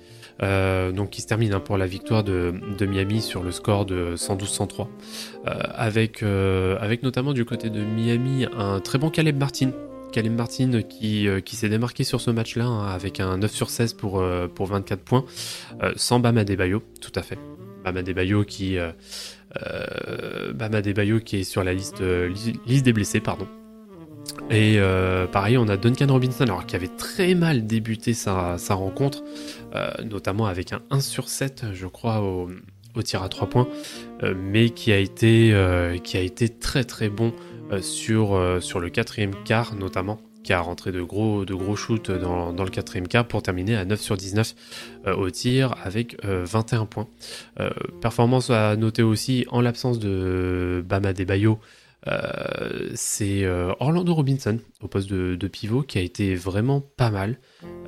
Euh, 0.42 0.90
donc 0.90 1.10
qui 1.10 1.22
se 1.22 1.28
termine 1.28 1.52
hein, 1.52 1.60
pour 1.60 1.78
la 1.78 1.86
victoire 1.86 2.24
de, 2.24 2.52
Miami 2.80 3.22
sur 3.22 3.44
le 3.44 3.52
score 3.52 3.86
de 3.86 4.16
112-103 4.16 4.88
avec, 5.44 6.24
avec 6.24 7.04
notamment 7.04 7.32
du 7.32 7.44
côté 7.44 7.70
de 7.70 7.80
Miami 7.84 8.44
un 8.58 8.80
très 8.80 8.98
bon 8.98 9.10
Caleb 9.10 9.38
Martin 9.38 9.70
Caleb 10.10 10.34
Martin 10.34 10.82
qui, 10.82 11.28
s'est 11.52 11.68
démarqué 11.68 12.02
sur 12.02 12.20
ce 12.20 12.32
match-là 12.32 12.64
hein, 12.64 12.88
avec 12.88 13.20
un 13.20 13.38
9 13.38 13.52
sur 13.52 13.70
16 13.70 13.92
pour, 13.92 14.24
pour 14.56 14.66
24 14.66 15.02
points, 15.02 15.24
sans 15.94 16.18
Bama 16.18 16.44
Debayo, 16.44 16.82
tout 17.00 17.12
à 17.14 17.22
fait. 17.22 17.38
Bama 17.84 18.02
Debayo 18.02 18.42
qui, 18.42 18.76
qui 21.24 21.36
est 21.36 21.44
sur 21.44 21.62
la 21.62 21.74
liste, 21.74 22.02
liste 22.66 22.84
des 22.84 22.92
blessés, 22.92 23.20
pardon. 23.20 23.46
Et 24.50 24.76
euh, 24.78 25.26
pareil, 25.26 25.56
on 25.56 25.68
a 25.68 25.76
Duncan 25.76 26.06
Robinson, 26.08 26.44
alors 26.44 26.66
qui 26.66 26.76
avait 26.76 26.88
très 26.88 27.34
mal 27.34 27.66
débuté 27.66 28.12
sa, 28.14 28.56
rencontre, 28.70 29.24
euh, 29.74 29.90
notamment 30.04 30.46
avec 30.46 30.72
un 30.72 30.82
1 30.90 31.00
sur 31.00 31.28
7, 31.28 31.66
je 31.72 31.86
crois, 31.86 32.20
au, 32.20 32.50
tir 33.02 33.22
à 33.22 33.28
3 33.28 33.48
points, 33.48 33.68
euh, 34.22 34.34
mais 34.36 34.70
qui 34.70 34.92
a, 34.92 34.98
été, 34.98 35.50
très 36.60 36.84
très 36.84 37.08
bon 37.08 37.32
sur, 37.80 38.58
sur 38.60 38.80
le 38.80 38.90
quatrième 38.90 39.34
quart, 39.44 39.74
notamment. 39.74 40.20
qui 40.44 40.52
a 40.52 40.60
rentré 40.60 40.92
de 40.92 41.02
gros, 41.02 41.46
shoots 41.74 42.10
dans, 42.10 42.52
dans 42.52 42.64
le 42.64 42.70
quatrième 42.70 43.08
quart 43.08 43.26
pour 43.26 43.42
terminer 43.42 43.76
à 43.76 43.86
9 43.86 43.98
sur 43.98 44.16
19 44.16 44.54
euh, 45.06 45.16
au 45.16 45.30
tir 45.30 45.74
avec 45.82 46.16
21 46.22 46.84
points. 46.84 47.08
performance 48.02 48.50
à 48.50 48.76
noter 48.76 49.02
aussi 49.02 49.46
en 49.48 49.62
l'absence 49.62 49.98
de 49.98 50.84
Bama 50.86 51.14
Debayo. 51.14 51.58
Euh, 52.06 52.90
c'est 52.94 53.46
Orlando 53.80 54.14
Robinson 54.14 54.58
au 54.82 54.88
poste 54.88 55.10
de, 55.10 55.48
pivot 55.48 55.82
qui 55.82 55.98
a 55.98 56.02
été 56.02 56.34
vraiment 56.34 56.80
pas 56.80 57.10
mal 57.10 57.38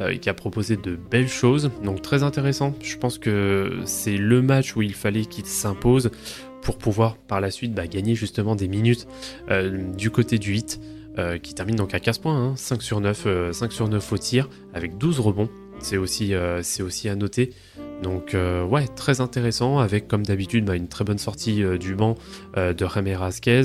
et 0.09 0.19
qui 0.19 0.29
a 0.29 0.35
proposé 0.35 0.77
de 0.77 0.97
belles 0.97 1.29
choses, 1.29 1.71
donc 1.83 2.03
très 2.03 2.23
intéressant. 2.23 2.75
Je 2.83 2.97
pense 2.97 3.19
que 3.19 3.81
c'est 3.85 4.17
le 4.17 4.43
match 4.43 4.77
où 4.77 4.83
il 4.83 4.95
fallait 4.95 5.25
qu'il 5.25 5.47
s'impose 5.47 6.11
pour 6.67 6.79
pouvoir 6.79 7.17
par 7.17 7.41
la 7.41 7.53
suite 7.53 7.75
bah, 7.75 7.87
gagner 7.87 8.17
justement 8.17 8.57
des 8.57 8.67
minutes 8.67 9.07
euh, 9.53 9.93
du 9.93 10.11
côté 10.11 10.37
du 10.37 10.51
8 10.51 10.81
euh, 11.17 11.39
qui 11.39 11.55
termine 11.55 11.77
donc 11.77 11.95
à 11.95 12.01
15 12.01 12.19
points, 12.19 12.57
5 12.57 12.75
hein. 12.75 12.79
sur 12.81 13.01
9, 13.01 13.17
5 13.17 13.27
euh, 13.29 13.53
sur 13.71 13.89
9 13.89 14.13
au 14.13 14.19
tir 14.19 14.49
avec 14.75 14.99
12 14.99 15.21
rebonds. 15.21 15.49
C'est 15.79 15.97
aussi 15.97 16.35
à 16.35 17.15
noter. 17.15 17.53
Donc 18.03 18.37
ouais, 18.71 18.87
très 18.89 19.21
intéressant 19.21 19.79
avec 19.79 20.07
comme 20.07 20.25
d'habitude 20.25 20.65
bah, 20.65 20.77
une 20.77 20.89
très 20.89 21.05
bonne 21.05 21.19
sortie 21.19 21.63
du 21.79 21.95
banc 21.95 22.15
de 22.55 22.85
Ramé 22.85 23.17
Rasquez. 23.17 23.63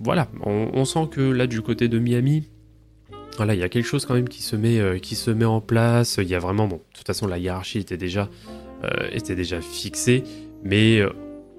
voilà, 0.00 0.28
on, 0.44 0.84
sent 0.84 1.08
que 1.10 1.20
là 1.20 1.46
du 1.46 1.62
côté 1.62 1.88
de 1.88 1.98
Miami, 1.98 2.48
voilà, 3.36 3.54
il 3.54 3.60
y 3.60 3.62
a 3.62 3.68
quelque 3.68 3.86
chose 3.86 4.04
quand 4.04 4.14
même 4.14 4.28
qui 4.28 4.42
se 4.42 4.54
met, 4.54 5.00
qui 5.00 5.14
se 5.14 5.30
met 5.30 5.46
en 5.46 5.62
place. 5.62 6.18
Il 6.20 6.28
y 6.28 6.34
a 6.34 6.38
vraiment, 6.38 6.68
bon, 6.68 6.76
de 6.76 6.82
toute 6.94 7.06
façon 7.06 7.26
la 7.26 7.38
hiérarchie 7.38 7.78
était 7.78 7.96
déjà, 7.96 8.28
fixée, 9.62 10.24
mais 10.62 11.02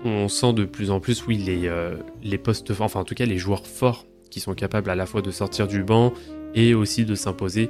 on 0.05 0.27
sent 0.27 0.53
de 0.53 0.65
plus 0.65 0.91
en 0.91 0.99
plus, 0.99 1.25
oui, 1.27 1.37
les, 1.37 1.67
euh, 1.67 1.95
les 2.21 2.37
postes, 2.37 2.71
enfin 2.71 2.99
en 2.99 3.03
tout 3.03 3.15
cas 3.15 3.25
les 3.25 3.37
joueurs 3.37 3.65
forts 3.65 4.05
qui 4.29 4.39
sont 4.39 4.53
capables 4.53 4.89
à 4.89 4.95
la 4.95 5.05
fois 5.05 5.21
de 5.21 5.31
sortir 5.31 5.67
du 5.67 5.83
banc 5.83 6.13
et 6.55 6.73
aussi 6.73 7.05
de 7.05 7.15
s'imposer 7.15 7.69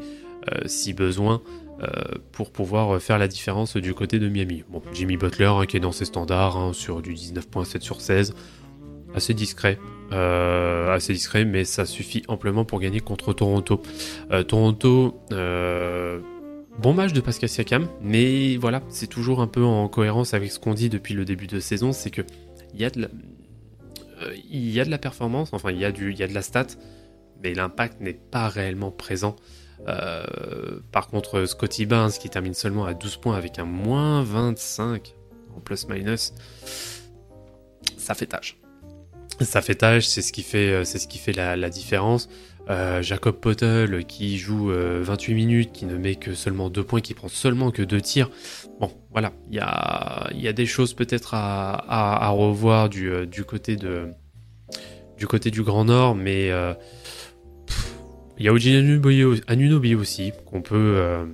euh, 0.51 0.61
si 0.65 0.93
besoin 0.93 1.35
euh, 1.35 1.62
pour 2.31 2.51
pouvoir 2.51 3.01
faire 3.01 3.17
la 3.17 3.27
différence 3.27 3.75
du 3.75 3.93
côté 3.93 4.19
de 4.19 4.29
Miami. 4.29 4.63
Bon, 4.69 4.81
Jimmy 4.93 5.17
Butler 5.17 5.45
hein, 5.45 5.65
qui 5.65 5.77
est 5.77 5.81
dans 5.81 5.91
ses 5.91 6.05
standards 6.05 6.57
hein, 6.57 6.73
sur 6.73 7.01
du 7.01 7.13
19.7 7.13 7.81
sur 7.81 7.99
16, 7.99 8.33
assez 9.15 9.33
discret. 9.33 9.79
assez 10.11 11.13
discret, 11.13 11.45
mais 11.45 11.65
ça 11.65 11.85
suffit 11.85 12.23
amplement 12.27 12.65
pour 12.65 12.79
gagner 12.79 12.99
contre 12.99 13.33
Toronto. 13.33 13.81
Toronto, 14.47 15.19
Bon 16.79 16.93
match 16.93 17.13
de 17.13 17.21
Pascal 17.21 17.49
Siakam, 17.49 17.87
mais 18.01 18.57
voilà, 18.57 18.81
c'est 18.89 19.07
toujours 19.07 19.41
un 19.41 19.47
peu 19.47 19.63
en 19.63 19.87
cohérence 19.87 20.33
avec 20.33 20.51
ce 20.51 20.59
qu'on 20.59 20.73
dit 20.73 20.89
depuis 20.89 21.13
le 21.13 21.23
début 21.23 21.45
de 21.45 21.59
saison, 21.59 21.91
c'est 21.93 22.09
que 22.09 22.23
il 22.73 22.81
y 22.81 22.85
a 22.85 22.89
de 22.89 23.01
la, 23.01 23.07
euh, 24.23 24.97
performance, 24.97 25.53
enfin 25.53 25.71
il 25.71 25.77
y 25.77 25.85
a 25.85 25.91
de 25.91 26.33
la 26.33 26.41
stat, 26.41 26.67
mais 27.43 27.53
l'impact 27.53 28.01
n'est 28.01 28.13
pas 28.13 28.49
réellement 28.49 28.89
présent. 28.89 29.35
Euh, 29.87 30.23
par 30.91 31.07
contre, 31.07 31.45
Scotty 31.45 31.85
Barnes 31.85 32.11
qui 32.11 32.29
termine 32.29 32.53
seulement 32.53 32.85
à 32.85 32.93
12 32.93 33.17
points 33.17 33.35
avec 33.35 33.59
un 33.59 33.65
moins 33.65 34.23
25 34.23 35.15
en 35.55 35.59
plus-minus, 35.59 36.33
ça 37.97 38.13
fait 38.13 38.27
tâche. 38.27 38.57
Ça 39.41 39.61
fait 39.61 39.75
tâche, 39.75 40.05
c'est 40.05 40.21
ce 40.21 40.31
qui 40.31 40.43
fait, 40.43 40.69
euh, 40.69 41.55
la, 41.55 41.69
différence. 41.69 42.29
Euh, 42.69 43.01
Jacob 43.01 43.35
Pottel 43.35 44.05
qui 44.05 44.37
joue 44.37 44.71
28 44.71 45.31
euh, 45.31 45.35
minutes, 45.35 45.71
qui 45.73 45.85
ne 45.85 45.97
met 45.97 46.15
que 46.15 46.33
seulement 46.33 46.69
2 46.69 46.83
points, 46.83 47.01
qui 47.01 47.13
prend 47.13 47.27
seulement 47.27 47.71
que 47.71 47.81
2 47.81 48.01
tirs. 48.01 48.29
Bon, 48.79 48.91
voilà, 49.11 49.33
il 49.49 49.55
y 49.55 49.59
a, 50.47 50.53
des 50.53 50.65
choses 50.65 50.93
peut-être 50.93 51.33
à, 51.33 52.29
revoir 52.29 52.89
du, 52.89 53.11
côté 53.45 53.75
du 53.75 55.27
côté 55.27 55.51
du 55.51 55.63
Grand 55.63 55.85
Nord, 55.85 56.15
mais 56.15 56.51
il 58.37 58.45
y 58.45 58.49
a 58.49 58.53
Anunobi 59.47 59.95
aussi, 59.95 60.31
qu'on 60.45 60.61
peut, 60.61 61.25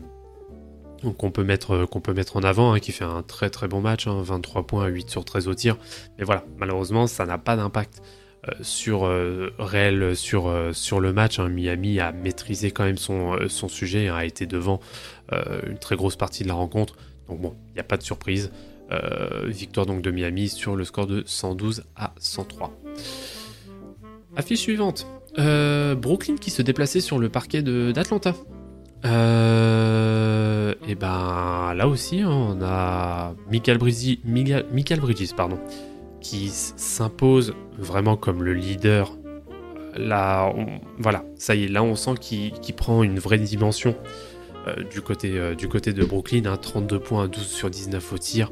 qu'on 1.18 1.32
peut, 1.32 1.44
mettre, 1.44 1.86
qu'on 1.86 2.02
peut 2.02 2.14
mettre 2.14 2.38
en 2.38 2.42
avant, 2.42 2.74
hein, 2.74 2.80
qui 2.80 2.92
fait 2.92 3.06
un 3.06 3.24
très 3.24 3.50
très 3.50 3.68
bon 3.68 3.82
match, 3.82 4.08
23 4.08 4.62
hein, 4.62 4.64
points, 4.64 4.88
8 4.88 5.10
sur 5.10 5.26
13 5.26 5.48
au 5.48 5.54
tir. 5.54 5.78
Mais 6.18 6.26
voilà, 6.26 6.44
malheureusement, 6.58 7.08
ça 7.08 7.26
n'a 7.26 7.38
pas 7.38 7.56
d'impact 7.56 8.02
euh, 8.48 8.54
sur 8.62 9.06
euh, 9.06 9.54
réel 9.60 10.16
sur, 10.16 10.48
euh, 10.48 10.72
sur 10.72 11.02
le 11.02 11.12
match. 11.12 11.40
Hein. 11.40 11.50
Miami 11.50 12.00
a 12.00 12.14
maîtrisé 12.14 12.72
quand 12.72 12.86
même 12.86 12.98
son, 12.98 13.38
son 13.50 13.68
sujet, 13.68 14.08
a 14.08 14.24
été 14.24 14.46
devant 14.46 14.80
une 15.68 15.78
très 15.78 15.96
grosse 15.96 16.16
partie 16.16 16.44
de 16.44 16.48
la 16.48 16.56
rencontre. 16.56 16.96
Donc 17.28 17.40
bon, 17.42 17.56
il 17.70 17.74
n'y 17.74 17.80
a 17.80 17.84
pas 17.84 17.98
de 17.98 18.04
surprise. 18.04 18.52
victoire 19.46 19.86
donc 19.86 20.02
de 20.02 20.10
Miami 20.10 20.50
sur 20.50 20.76
le 20.76 20.84
score 20.84 21.06
de 21.06 21.24
112 21.26 21.84
à 21.96 22.14
103. 22.18 22.74
Affiche 24.36 24.62
suivante. 24.62 25.06
Brooklyn 25.96 26.36
qui 26.36 26.52
se 26.52 26.62
déplaçait 26.62 27.02
sur 27.02 27.20
le 27.20 27.30
parquet 27.30 27.62
d'Atlanta. 27.62 28.34
et 29.04 30.96
ben 30.96 31.74
là 31.74 31.88
aussi, 31.88 32.22
hein, 32.22 32.30
on 32.30 32.62
a 32.62 33.36
Michael, 33.50 33.78
Bridges, 33.78 35.34
pardon, 35.36 35.60
qui 36.22 36.50
s'impose 36.50 37.54
vraiment 37.78 38.18
comme 38.18 38.44
le 38.44 38.54
leader. 38.54 39.16
Là, 39.96 40.54
voilà, 40.98 41.24
ça 41.36 41.56
y 41.56 41.64
est, 41.64 41.68
là 41.68 41.82
on 41.84 41.96
sent 41.96 42.16
qu'il 42.22 42.76
prend 42.76 43.02
une 43.02 43.18
vraie 43.18 43.40
dimension 43.40 43.96
euh, 43.96 44.39
du, 44.92 45.02
côté, 45.02 45.38
euh, 45.38 45.56
du 45.56 45.68
côté 45.68 45.94
de 45.94 46.04
Brooklyn. 46.04 46.44
32 46.62 46.96
hein, 46.96 47.00
points, 47.04 47.28
12 47.28 47.46
sur 47.46 47.70
19 47.70 48.14
au 48.14 48.18
tir. 48.18 48.52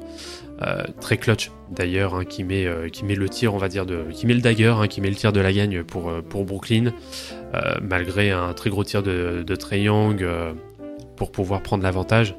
Euh, 0.61 0.83
très 0.99 1.17
clutch 1.17 1.51
d'ailleurs, 1.69 2.15
hein, 2.15 2.25
qui, 2.25 2.43
met, 2.43 2.67
qui 2.91 3.05
met 3.05 3.15
le 3.15 3.29
tir, 3.29 3.53
on 3.53 3.57
va 3.57 3.69
dire, 3.69 3.85
qui 4.11 4.25
met 4.25 4.33
le 4.33 4.41
dagger, 4.41 4.75
hein, 4.79 4.87
qui 4.87 5.01
met 5.01 5.09
le 5.09 5.15
tir 5.15 5.31
de 5.31 5.39
la 5.39 5.53
gagne 5.53 5.83
pour, 5.83 6.11
Brooklyn, 6.45 6.93
malgré 7.81 8.31
un 8.31 8.53
très 8.53 8.69
gros 8.69 8.83
tir 8.83 9.03
de, 9.03 9.43
de 9.45 9.75
Young 9.75 10.25
pour 11.15 11.31
pouvoir 11.31 11.61
prendre 11.61 11.83
l'avantage. 11.83 12.35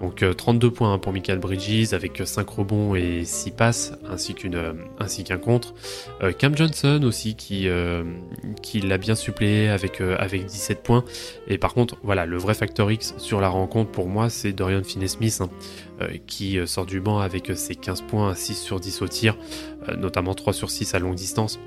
Donc 0.00 0.24
32 0.36 0.66
euh, 0.66 0.70
points 0.70 0.98
pour 0.98 1.12
Michael 1.12 1.38
Bridges 1.38 1.92
avec 1.92 2.20
5 2.24 2.48
rebonds 2.48 2.94
et 2.94 3.24
6 3.24 3.50
passes 3.52 3.92
ainsi 4.08 4.34
qu'une 4.34 4.56
euh, 4.56 4.72
ainsi 4.98 5.24
qu'un 5.24 5.38
contre. 5.38 5.74
Euh, 6.22 6.32
Cam 6.32 6.56
Johnson 6.56 7.00
aussi 7.04 7.36
qui 7.36 7.68
qui 8.62 8.80
l'a 8.80 8.98
bien 8.98 9.14
suppléé 9.14 9.68
avec 9.68 10.00
avec 10.00 10.46
17 10.46 10.82
points 10.82 11.04
et 11.48 11.58
par 11.58 11.74
contre 11.74 11.96
voilà 12.02 12.26
le 12.26 12.36
vrai 12.36 12.54
facteur 12.54 12.90
X 12.90 13.14
sur 13.18 13.40
la 13.40 13.48
rencontre 13.48 13.90
pour 13.90 14.08
moi 14.08 14.28
c'est 14.30 14.52
Dorian 14.52 14.82
Finney-Smith 14.82 15.40
hein, 15.40 16.06
qui 16.26 16.58
sort 16.66 16.86
du 16.86 17.00
banc 17.00 17.18
avec 17.18 17.52
ses 17.56 17.74
15 17.74 18.02
points 18.02 18.34
6 18.34 18.54
sur 18.54 18.80
10 18.80 19.02
au 19.02 19.08
tir 19.08 19.36
notamment 19.96 20.34
3 20.34 20.52
sur 20.52 20.70
6 20.70 20.94
à 20.94 20.98
longue 20.98 21.14
distance. 21.14 21.58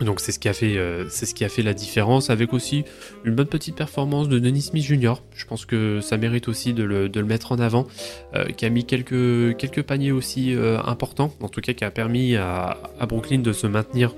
Donc 0.00 0.20
c'est 0.20 0.32
ce 0.32 0.38
qui 0.38 0.48
a 0.48 0.52
fait, 0.52 0.76
euh, 0.76 1.06
c'est 1.08 1.24
ce 1.24 1.34
qui 1.34 1.44
a 1.44 1.48
fait 1.48 1.62
la 1.62 1.72
différence, 1.72 2.28
avec 2.28 2.52
aussi 2.52 2.84
une 3.24 3.34
bonne 3.34 3.46
petite 3.46 3.76
performance 3.76 4.28
de 4.28 4.38
Denis 4.38 4.62
Smith 4.62 4.84
Jr. 4.84 5.14
Je 5.34 5.46
pense 5.46 5.64
que 5.64 6.00
ça 6.00 6.18
mérite 6.18 6.48
aussi 6.48 6.74
de 6.74 6.82
le, 6.82 7.24
mettre 7.24 7.52
en 7.52 7.58
avant, 7.58 7.86
euh, 8.34 8.44
qui 8.44 8.66
a 8.66 8.70
mis 8.70 8.84
quelques, 8.84 9.56
quelques 9.56 9.82
paniers 9.82 10.12
aussi 10.12 10.54
euh, 10.54 10.78
importants, 10.84 11.32
en 11.40 11.48
tout 11.48 11.60
cas 11.60 11.72
qui 11.72 11.84
a 11.84 11.90
permis 11.90 12.36
à, 12.36 12.76
Brooklyn 13.08 13.38
de 13.38 13.52
se 13.52 13.66
maintenir, 13.66 14.14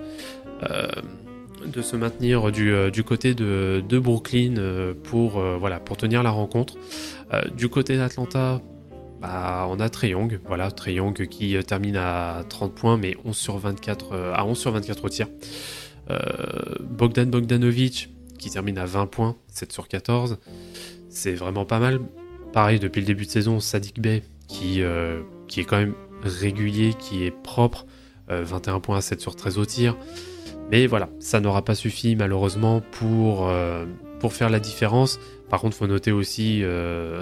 de 1.67 1.83
se 1.83 1.95
maintenir 1.97 2.51
du, 2.51 2.73
du 2.91 3.05
côté 3.05 3.35
de, 3.35 3.83
de 3.87 3.99
Brooklyn 3.99 4.55
pour, 5.05 5.41
voilà, 5.59 5.79
pour 5.79 5.97
tenir 5.97 6.23
la 6.23 6.31
rencontre. 6.31 6.75
du 7.57 7.69
côté 7.69 7.97
d'Atlanta, 7.97 8.61
bah, 9.21 9.67
on 9.69 9.81
a 9.81 9.89
Young, 10.07 10.41
voilà, 10.47 10.71
Young 10.87 11.27
qui 11.27 11.57
euh, 11.57 11.63
termine 11.63 11.97
à 11.97 12.45
30 12.49 12.75
points, 12.75 12.97
mais 12.97 13.17
11 13.25 13.37
sur 13.37 13.59
24, 13.59 14.13
euh, 14.13 14.33
à 14.35 14.45
11 14.45 14.57
sur 14.57 14.71
24 14.71 15.05
au 15.05 15.09
tir. 15.09 15.27
Euh, 16.11 16.19
Bogdan 16.81 17.29
Bogdanovic 17.29 18.11
qui 18.39 18.51
termine 18.51 18.79
à 18.79 18.87
20 18.87 19.07
points, 19.07 19.37
7 19.49 19.73
sur 19.73 19.89
14. 19.89 20.39
C'est 21.11 21.35
vraiment 21.35 21.65
pas 21.65 21.81
mal. 21.81 22.01
Pareil, 22.53 22.79
depuis 22.79 23.01
le 23.01 23.07
début 23.07 23.27
de 23.27 23.31
saison, 23.31 23.59
Sadik 23.59 24.01
Bey 24.01 24.23
qui, 24.47 24.81
est 24.81 25.65
quand 25.65 25.77
même 25.77 25.95
régulier, 26.23 26.95
qui 26.95 27.25
est 27.25 27.31
propre, 27.31 27.85
21 28.29 28.81
points 28.81 28.99
à 28.99 29.01
7 29.01 29.21
sur 29.21 29.35
13 29.35 29.59
au 29.59 29.67
tir. 29.67 29.97
Mais 30.71 30.87
voilà, 30.87 31.11
ça 31.19 31.41
n'aura 31.41 31.63
pas 31.63 31.75
suffi 31.75 32.15
malheureusement 32.17 32.81
pour 32.93 33.51
faire 34.31 34.49
la 34.49 34.61
différence. 34.61 35.19
Par 35.49 35.61
contre, 35.61 35.77
il 35.77 35.79
faut 35.79 35.87
noter 35.87 36.13
aussi 36.13 36.63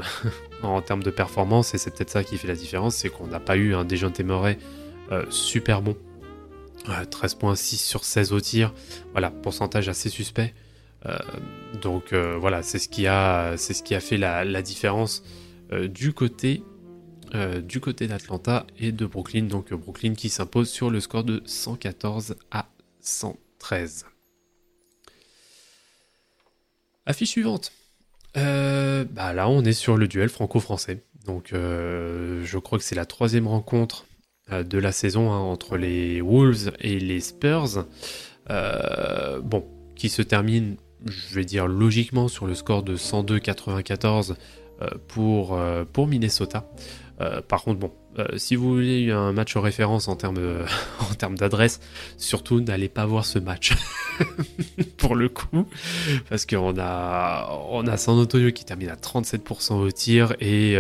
en 0.63 0.83
termes 0.83 1.03
de 1.03 1.11
performance, 1.11 1.75
et 1.75 1.79
c'est 1.79 1.95
peut-être 1.95 2.11
ça 2.11 2.25
qui 2.25 2.39
fait 2.39 2.49
la 2.49 2.55
différence, 2.55 2.97
c'est 2.97 3.09
qu'on 3.09 3.27
n'a 3.27 3.41
pas 3.41 3.57
eu 3.57 3.75
un 3.75 3.85
Dejounte 3.85 4.21
Murray 4.21 4.59
euh, 5.13 5.25
super 5.31 5.83
bon. 5.83 5.97
13.6 6.87 7.77
sur 7.79 8.05
16 8.05 8.33
au 8.33 8.41
tir, 8.41 8.73
voilà, 9.11 9.31
pourcentage 9.31 9.89
assez 9.89 10.09
suspect. 10.09 10.55
Euh, 11.05 11.19
donc 11.83 12.13
euh, 12.13 12.37
voilà, 12.39 12.63
c'est 12.63 12.79
ce 12.79 12.89
qui 12.89 13.09
a, 13.09 13.57
c'est 13.57 13.75
ce 13.75 13.83
qui 13.83 13.97
a 13.97 14.01
fait 14.01 14.17
la, 14.17 14.63
différence 14.63 15.25
du 15.73 16.13
côté 16.13 16.63
du 17.65 17.81
côté 17.81 18.07
d'Atlanta 18.07 18.67
et 18.79 18.93
de 18.93 19.05
Brooklyn. 19.05 19.43
Donc 19.43 19.75
Brooklyn 19.75 20.15
qui 20.15 20.29
s'impose 20.29 20.71
sur 20.71 20.91
le 20.91 21.01
score 21.01 21.25
de 21.25 21.43
114 21.45 22.37
à 22.53 22.69
113. 23.01 24.07
Affiche 27.05 27.31
suivante. 27.31 27.73
Euh, 28.37 29.05
bah 29.11 29.33
là, 29.33 29.49
on 29.49 29.63
est 29.65 29.73
sur 29.73 29.97
le 29.97 30.09
duel 30.09 30.29
franco-français. 30.29 31.03
Donc, 31.25 31.53
euh, 31.53 32.45
je 32.45 32.59
crois 32.59 32.79
que 32.79 32.85
c'est 32.85 32.95
la 32.95 33.07
troisième 33.07 33.49
rencontre 33.49 34.07
euh, 34.53 34.63
de 34.63 34.79
la 34.79 34.93
saison 34.93 35.33
hein, 35.33 35.39
entre 35.39 35.77
les 35.77 36.21
Wolves 36.21 36.73
et 36.81 36.99
les 36.99 37.21
Spurs. 37.21 37.87
bon, 38.49 39.65
qui 39.97 40.09
se 40.09 40.23
termine 40.23 40.77
je 41.05 41.35
vais 41.35 41.45
dire 41.45 41.67
logiquement 41.67 42.29
sur 42.29 42.47
le 42.47 42.55
score 42.55 42.83
de 42.83 42.97
102-94 42.97 44.35
euh, 44.83 44.89
pour, 45.09 45.55
euh, 45.55 45.85
pour 45.91 46.07
Minnesota. 46.07 46.69
Euh, 47.21 47.41
par 47.41 47.63
contre, 47.63 47.79
bon, 47.79 47.93
si 48.37 48.57
vous 48.57 48.75
voulez 48.75 49.11
un 49.11 49.33
match 49.33 49.57
en 49.57 49.61
référence 49.61 50.09
en 50.09 50.17
termes, 50.17 50.39
en 51.11 51.15
termes 51.15 51.37
d'adresse, 51.37 51.81
surtout 52.17 52.61
n'allez 52.61 52.89
pas 52.89 53.07
voir 53.07 53.25
ce 53.25 53.39
match 53.39 53.75
pour 54.97 55.15
le 55.15 55.29
coup, 55.29 55.67
parce 56.29 56.47
qu'on 56.47 56.79
a, 56.79 57.49
on 57.71 57.87
a 57.87 57.97
San 57.97 58.19
Antonio 58.19 58.51
qui 58.53 58.65
termine 58.65 58.89
à 58.89 58.97
37% 58.97 59.75
au 59.75 59.91
tir 59.91 60.35
et, 60.41 60.75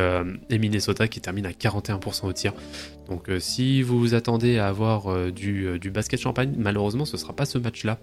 et, 0.50 0.59
Minnesota 0.59 1.09
qui 1.09 1.21
termine 1.21 1.47
à 1.47 1.52
41% 1.52 2.26
au 2.26 2.33
tir. 2.33 2.52
Donc 3.09 3.31
si 3.38 3.83
vous 3.83 3.99
vous 3.99 4.14
attendez 4.14 4.59
à 4.59 4.69
avoir 4.69 5.31
du, 5.31 5.78
du, 5.78 5.90
basket 5.90 6.21
champagne, 6.21 6.55
malheureusement 6.57 7.05
ce 7.05 7.16
sera 7.16 7.35
pas 7.35 7.45
ce 7.45 7.59
match-là 7.59 7.99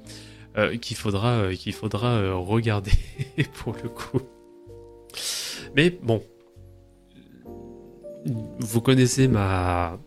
qu'il 0.82 0.96
faudra, 0.96 1.54
qu'il 1.56 1.74
faudra 1.74 2.34
regarder 2.34 2.92
pour 3.64 3.76
le 3.82 3.90
coup. 3.90 4.22
Mais 5.76 5.90
bon, 5.90 6.24
vous 8.26 8.82
connaissez 8.82 9.28
ma 9.28 9.98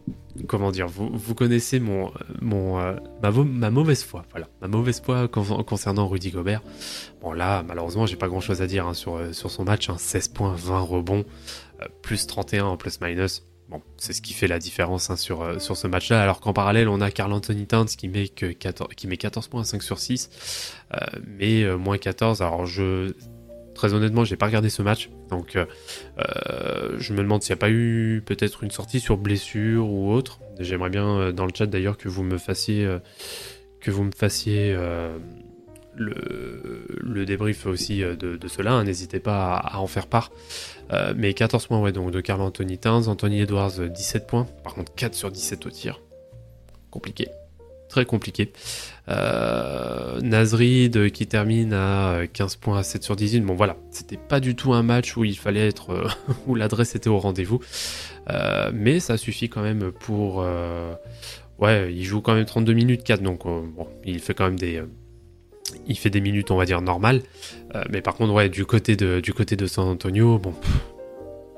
comment 0.48 0.70
dire 0.70 0.86
vous, 0.88 1.34
connaissez 1.34 1.80
mon 1.80 2.12
mon 2.40 2.78
euh, 2.78 2.94
ma, 3.22 3.70
mauvaise 3.70 4.02
foi 4.02 4.24
voilà. 4.30 4.48
Ma 4.60 4.68
mauvaise 4.68 5.00
foi 5.00 5.28
concernant 5.28 6.08
Rudy 6.08 6.30
Gobert. 6.30 6.62
Bon 7.20 7.32
là 7.32 7.62
malheureusement 7.62 8.06
j'ai 8.06 8.16
pas 8.16 8.28
grand 8.28 8.40
chose 8.40 8.62
à 8.62 8.66
dire 8.66 8.86
hein, 8.86 8.94
sur 8.94 9.16
euh, 9.16 9.32
sur 9.32 9.50
son 9.50 9.64
match 9.64 9.90
16 9.90 10.28
hein. 10.28 10.32
points 10.34 10.54
20 10.54 10.80
rebonds 10.80 11.24
euh, 11.82 11.86
plus 12.02 12.26
31 12.26 12.64
en 12.64 12.76
plus 12.76 13.00
minus. 13.00 13.44
Bon 13.68 13.82
c'est 13.96 14.12
ce 14.12 14.22
qui 14.22 14.32
fait 14.32 14.46
la 14.46 14.58
différence 14.58 15.10
hein, 15.10 15.16
sur 15.16 15.60
sur 15.60 15.76
ce 15.76 15.86
match 15.86 16.10
là 16.10 16.22
alors 16.22 16.40
qu'en 16.40 16.52
parallèle 16.52 16.88
on 16.88 17.00
a 17.00 17.10
Carl 17.10 17.32
Anthony 17.32 17.66
Towns 17.66 17.86
qui 17.86 18.08
met 18.08 18.28
que 18.28 18.46
14 18.46 18.94
qui 18.94 19.08
met 19.08 19.16
14 19.16 19.48
points 19.48 19.64
5 19.64 19.82
sur 19.82 19.98
6 19.98 20.74
mais 21.26 21.64
moins 21.76 21.98
14 21.98 22.42
alors 22.42 22.66
je 22.66 23.12
Très 23.76 23.92
honnêtement, 23.92 24.24
j'ai 24.24 24.36
pas 24.36 24.46
regardé 24.46 24.70
ce 24.70 24.80
match, 24.80 25.10
donc 25.28 25.54
euh, 25.54 25.66
euh, 26.18 26.96
je 26.98 27.12
me 27.12 27.18
demande 27.18 27.42
s'il 27.42 27.52
n'y 27.52 27.58
a 27.58 27.60
pas 27.60 27.68
eu 27.68 28.22
peut-être 28.24 28.64
une 28.64 28.70
sortie 28.70 29.00
sur 29.00 29.18
blessure 29.18 29.86
ou 29.86 30.12
autre. 30.12 30.40
J'aimerais 30.58 30.88
bien 30.88 31.06
euh, 31.06 31.32
dans 31.32 31.44
le 31.44 31.52
chat 31.54 31.66
d'ailleurs 31.66 31.98
que 31.98 32.08
vous 32.08 32.22
me 32.22 32.38
fassiez 32.38 32.88
que 33.80 33.90
vous 33.90 34.04
me 34.04 34.12
fassiez 34.16 34.74
le, 35.94 37.24
débrief 37.26 37.66
aussi 37.66 38.00
de, 38.00 38.48
cela. 38.48 38.72
Hein. 38.72 38.84
N'hésitez 38.84 39.20
pas 39.20 39.56
à, 39.56 39.78
en 39.78 39.86
faire 39.86 40.06
part. 40.06 40.32
mais 41.14 41.34
14 41.34 41.66
points 41.66 41.80
ouais, 41.80 41.92
donc 41.92 42.10
de 42.12 42.22
Carl 42.22 42.40
Anthony 42.40 42.78
Towns, 42.78 43.08
Anthony 43.08 43.42
Edwards 43.42 43.78
17 43.78 44.26
points. 44.26 44.46
Par 44.64 44.74
contre 44.74 44.94
4 44.94 45.14
sur 45.14 45.30
17 45.30 45.66
au 45.66 45.70
tir. 45.70 46.00
Compliqué 46.90 47.28
très 47.96 48.04
compliqué. 48.04 48.52
Euh, 49.08 50.20
Nazrid 50.20 51.10
qui 51.12 51.26
termine 51.26 51.72
à 51.72 52.26
15 52.30 52.56
points 52.56 52.78
à 52.78 52.82
7 52.82 53.02
sur 53.02 53.16
18. 53.16 53.40
Bon 53.40 53.54
voilà, 53.54 53.78
c'était 53.90 54.18
pas 54.18 54.38
du 54.38 54.54
tout 54.54 54.74
un 54.74 54.82
match 54.82 55.16
où 55.16 55.24
il 55.24 55.38
fallait 55.38 55.66
être 55.66 55.90
euh, 55.92 56.08
où 56.46 56.54
l'adresse 56.54 56.94
était 56.94 57.08
au 57.08 57.18
rendez-vous. 57.18 57.58
Euh, 58.28 58.70
mais 58.74 59.00
ça 59.00 59.16
suffit 59.16 59.48
quand 59.48 59.62
même 59.62 59.92
pour 59.92 60.44
ouais, 61.58 61.90
il 61.90 62.04
joue 62.04 62.20
quand 62.20 62.34
même 62.34 62.44
32 62.44 62.74
minutes 62.74 63.02
4 63.02 63.22
donc 63.22 63.44
bon, 63.44 63.88
il 64.04 64.20
fait 64.20 64.34
quand 64.34 64.44
même 64.44 64.58
des 64.58 64.82
il 65.86 65.96
fait 65.96 66.10
des 66.10 66.20
minutes 66.20 66.50
on 66.50 66.56
va 66.56 66.66
dire 66.66 66.82
normales. 66.82 67.22
mais 67.88 68.02
par 68.02 68.14
contre 68.14 68.34
ouais, 68.34 68.50
du 68.50 68.66
côté 68.66 68.94
de 68.94 69.20
du 69.20 69.32
côté 69.32 69.56
de 69.56 69.66
San 69.66 69.88
Antonio, 69.88 70.38
bon 70.38 70.52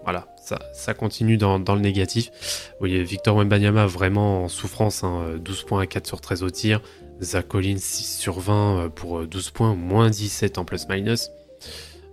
voilà, 0.05 0.29
ça, 0.73 0.95
continue 0.95 1.37
dans, 1.37 1.59
le 1.59 1.81
négatif. 1.81 2.31
Vous 2.73 2.79
voyez, 2.81 3.03
Victor 3.03 3.37
Wembanyama 3.37 3.87
vraiment 3.87 4.45
en 4.45 4.49
souffrance, 4.49 5.03
12 5.03 5.07
hein, 5.07 5.65
points 5.67 5.83
à 5.83 5.87
4 5.87 6.07
sur 6.07 6.21
13 6.21 6.43
au 6.43 6.51
tir. 6.51 6.81
Zach 7.21 7.49
Collins 7.49 7.79
6 7.79 8.19
sur 8.19 8.39
20 8.39 8.79
euh, 8.79 8.89
pour 8.89 9.27
12 9.27 9.49
euh, 9.49 9.51
points, 9.53 9.75
moins 9.75 10.11
17 10.11 10.59
en 10.59 10.65
plus-minus. 10.65 11.31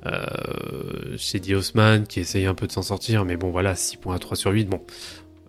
Euh, 0.05 1.17
chez 1.17 1.39
qui 1.39 2.19
essaye 2.19 2.45
un 2.45 2.53
peu 2.53 2.67
de 2.67 2.71
s'en 2.71 2.83
sortir, 2.83 3.25
mais 3.25 3.37
bon 3.37 3.49
voilà, 3.49 3.75
6 3.75 3.97
points 3.97 4.15
à 4.15 4.19
3 4.19 4.37
sur 4.37 4.51
8. 4.51 4.65
Bon, 4.65 4.81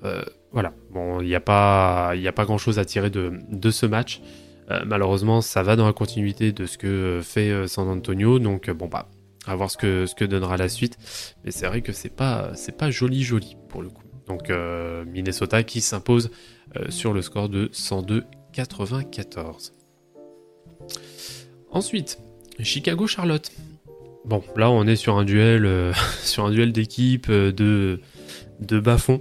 euh, 0.04 0.22
voilà, 0.52 0.72
bon, 0.90 1.20
il 1.20 1.26
n'y 1.26 1.34
a, 1.34 1.40
pas, 1.40 2.14
pas 2.34 2.44
grand 2.44 2.58
chose 2.58 2.78
à 2.78 2.84
tirer 2.84 3.10
de, 3.10 3.32
de 3.50 3.70
ce 3.70 3.86
match. 3.86 4.22
malheureusement, 4.86 5.42
ça 5.42 5.62
va 5.62 5.76
dans 5.76 5.86
la 5.86 5.92
continuité 5.92 6.52
de 6.52 6.66
ce 6.66 6.78
que 6.78 7.20
fait 7.22 7.68
San 7.68 7.88
Antonio, 7.88 8.38
donc 8.38 8.70
bon 8.70 8.88
bah 8.88 9.08
à 9.46 9.54
voir 9.54 9.70
ce 9.70 9.76
que, 9.76 10.06
ce 10.06 10.14
que 10.14 10.24
donnera 10.24 10.56
la 10.56 10.68
suite. 10.68 10.98
Mais 11.44 11.50
c'est 11.50 11.66
vrai 11.66 11.82
que 11.82 11.92
c'est 11.92 12.14
pas, 12.14 12.50
c'est 12.54 12.76
pas 12.76 12.90
joli 12.90 13.22
joli 13.22 13.56
pour 13.68 13.82
le 13.82 13.88
coup. 13.88 14.02
Donc 14.26 14.50
euh, 14.50 15.04
Minnesota 15.04 15.62
qui 15.62 15.80
s'impose 15.80 16.30
euh, 16.76 16.90
sur 16.90 17.12
le 17.12 17.22
score 17.22 17.48
de 17.48 17.68
102-94. 17.68 19.72
Ensuite, 21.70 22.18
Chicago-Charlotte. 22.58 23.50
Bon, 24.24 24.42
là 24.56 24.70
on 24.70 24.86
est 24.86 24.96
sur 24.96 25.16
un 25.16 25.24
duel, 25.24 25.64
euh, 25.64 25.92
sur 26.22 26.44
un 26.44 26.50
duel 26.50 26.72
d'équipe 26.72 27.30
de, 27.30 28.00
de 28.60 28.80
bas 28.80 28.98
fond. 28.98 29.20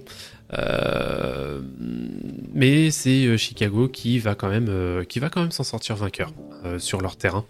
mais 2.53 2.89
c'est 2.89 3.37
Chicago 3.37 3.87
qui 3.87 4.19
va 4.19 4.35
quand 4.35 4.49
même, 4.49 5.05
qui 5.07 5.19
va 5.19 5.29
quand 5.29 5.41
même 5.41 5.51
s'en 5.51 5.63
sortir 5.63 5.95
vainqueur 5.95 6.33
sur 6.79 7.01
leur 7.01 7.17
terrain. 7.17 7.45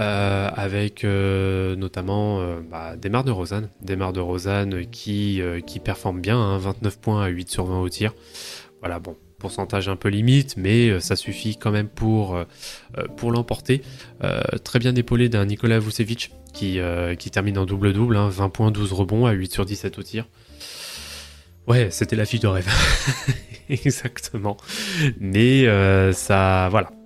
Euh, 0.00 0.48
avec 0.54 1.04
euh, 1.04 1.76
notamment 1.76 2.40
euh, 2.40 2.60
bah, 2.62 2.96
de 2.96 3.30
Rosanne, 3.30 3.68
Desmar 3.82 4.14
de 4.14 4.20
Rosanne 4.20 4.86
qui, 4.86 5.42
qui 5.66 5.78
performe 5.78 6.20
bien, 6.20 6.56
29 6.56 6.92
hein, 6.94 6.98
points 7.02 7.22
à 7.22 7.28
8 7.28 7.50
sur 7.50 7.66
20 7.66 7.80
au 7.80 7.88
tir. 7.90 8.14
Voilà, 8.80 8.98
bon, 8.98 9.16
pourcentage 9.38 9.90
un 9.90 9.96
peu 9.96 10.08
limite, 10.08 10.56
mais 10.56 10.98
ça 11.00 11.16
suffit 11.16 11.56
quand 11.58 11.70
même 11.70 11.88
pour, 11.88 12.38
pour 13.18 13.30
l'emporter. 13.30 13.82
très 14.64 14.78
bien 14.78 14.94
épaulé 14.94 15.28
d'un 15.28 15.44
Nicolas 15.44 15.78
Vucevic 15.78 16.30
qui, 16.54 16.80
qui 17.18 17.30
termine 17.30 17.58
en 17.58 17.66
double-double, 17.66 18.16
20 18.16 18.44
hein, 18.44 18.48
points, 18.48 18.70
12 18.70 18.94
rebonds 18.94 19.26
à 19.26 19.32
8 19.32 19.52
sur 19.52 19.66
17 19.66 19.98
au 19.98 20.02
tir. 20.02 20.28
Ouais, 21.66 21.90
c'était 21.90 22.16
la 22.16 22.24
fille 22.24 22.40
de 22.40 22.46
rêve. 22.46 22.68
Exactement. 23.68 24.56
Mais 25.20 25.66
ça, 26.14 26.68
voilà, 26.70 26.90
euh, 26.90 26.99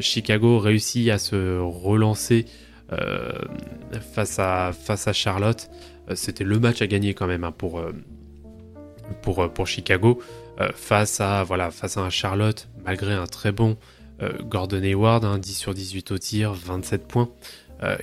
Chicago 0.00 0.58
réussit 0.58 1.08
à 1.10 1.18
se 1.18 1.58
relancer 1.58 2.46
euh, 2.92 3.30
face, 4.12 4.38
à, 4.38 5.12
Charlotte. 5.12 5.70
Euh, 6.08 6.14
c'était 6.16 6.42
le 6.42 6.58
match 6.58 6.82
à 6.82 6.86
gagner 6.88 7.14
quand 7.14 7.28
même 7.28 7.44
hein, 7.44 7.52
pour, 7.52 7.80
Chicago. 9.66 10.20
face, 10.74 11.20
à, 11.20 11.44
Charlotte, 12.10 12.68
malgré 12.84 13.14
un 13.14 13.26
très 13.26 13.52
bon 13.52 13.76
Gordon 14.42 14.82
Hayward, 14.82 15.24
10 15.24 15.50
hein, 15.50 15.54
sur 15.54 15.72
18 15.72 16.10
au 16.10 16.18
tir, 16.18 16.52
27 16.52 17.06
points. 17.06 17.30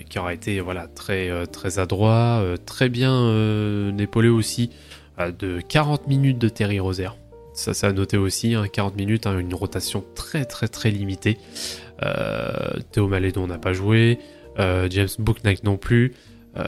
qui 0.09 0.17
aura 0.17 0.33
été 0.33 0.61
voilà, 0.61 0.87
très, 0.87 1.45
très 1.47 1.79
adroit, 1.79 2.41
très 2.65 2.89
bien 2.89 3.95
épaulé 3.97 4.29
aussi 4.29 4.71
de 5.19 5.61
40 5.61 6.07
minutes 6.07 6.39
de 6.39 6.49
Terry 6.49 6.79
Roser. 6.79 7.09
Ça, 7.57 7.73
ça 7.73 7.87
a 7.87 7.91
noté 7.91 8.17
aussi, 8.17 8.55
40 8.71 8.93
hein, 8.93 8.95
minutes, 8.95 9.25
hein, 9.25 9.39
une 9.39 9.53
rotation 9.55 10.05
très 10.13 10.45
très 10.45 10.67
très 10.67 10.91
limitée. 10.91 11.39
Euh, 12.03 12.79
Théo 12.91 13.07
Malédon 13.07 13.47
n'a 13.47 13.57
pas 13.57 13.73
joué, 13.73 14.19
euh, 14.59 14.87
James 14.91 15.07
Booknight 15.17 15.63
non 15.63 15.75
plus. 15.77 16.13
Euh, 16.55 16.63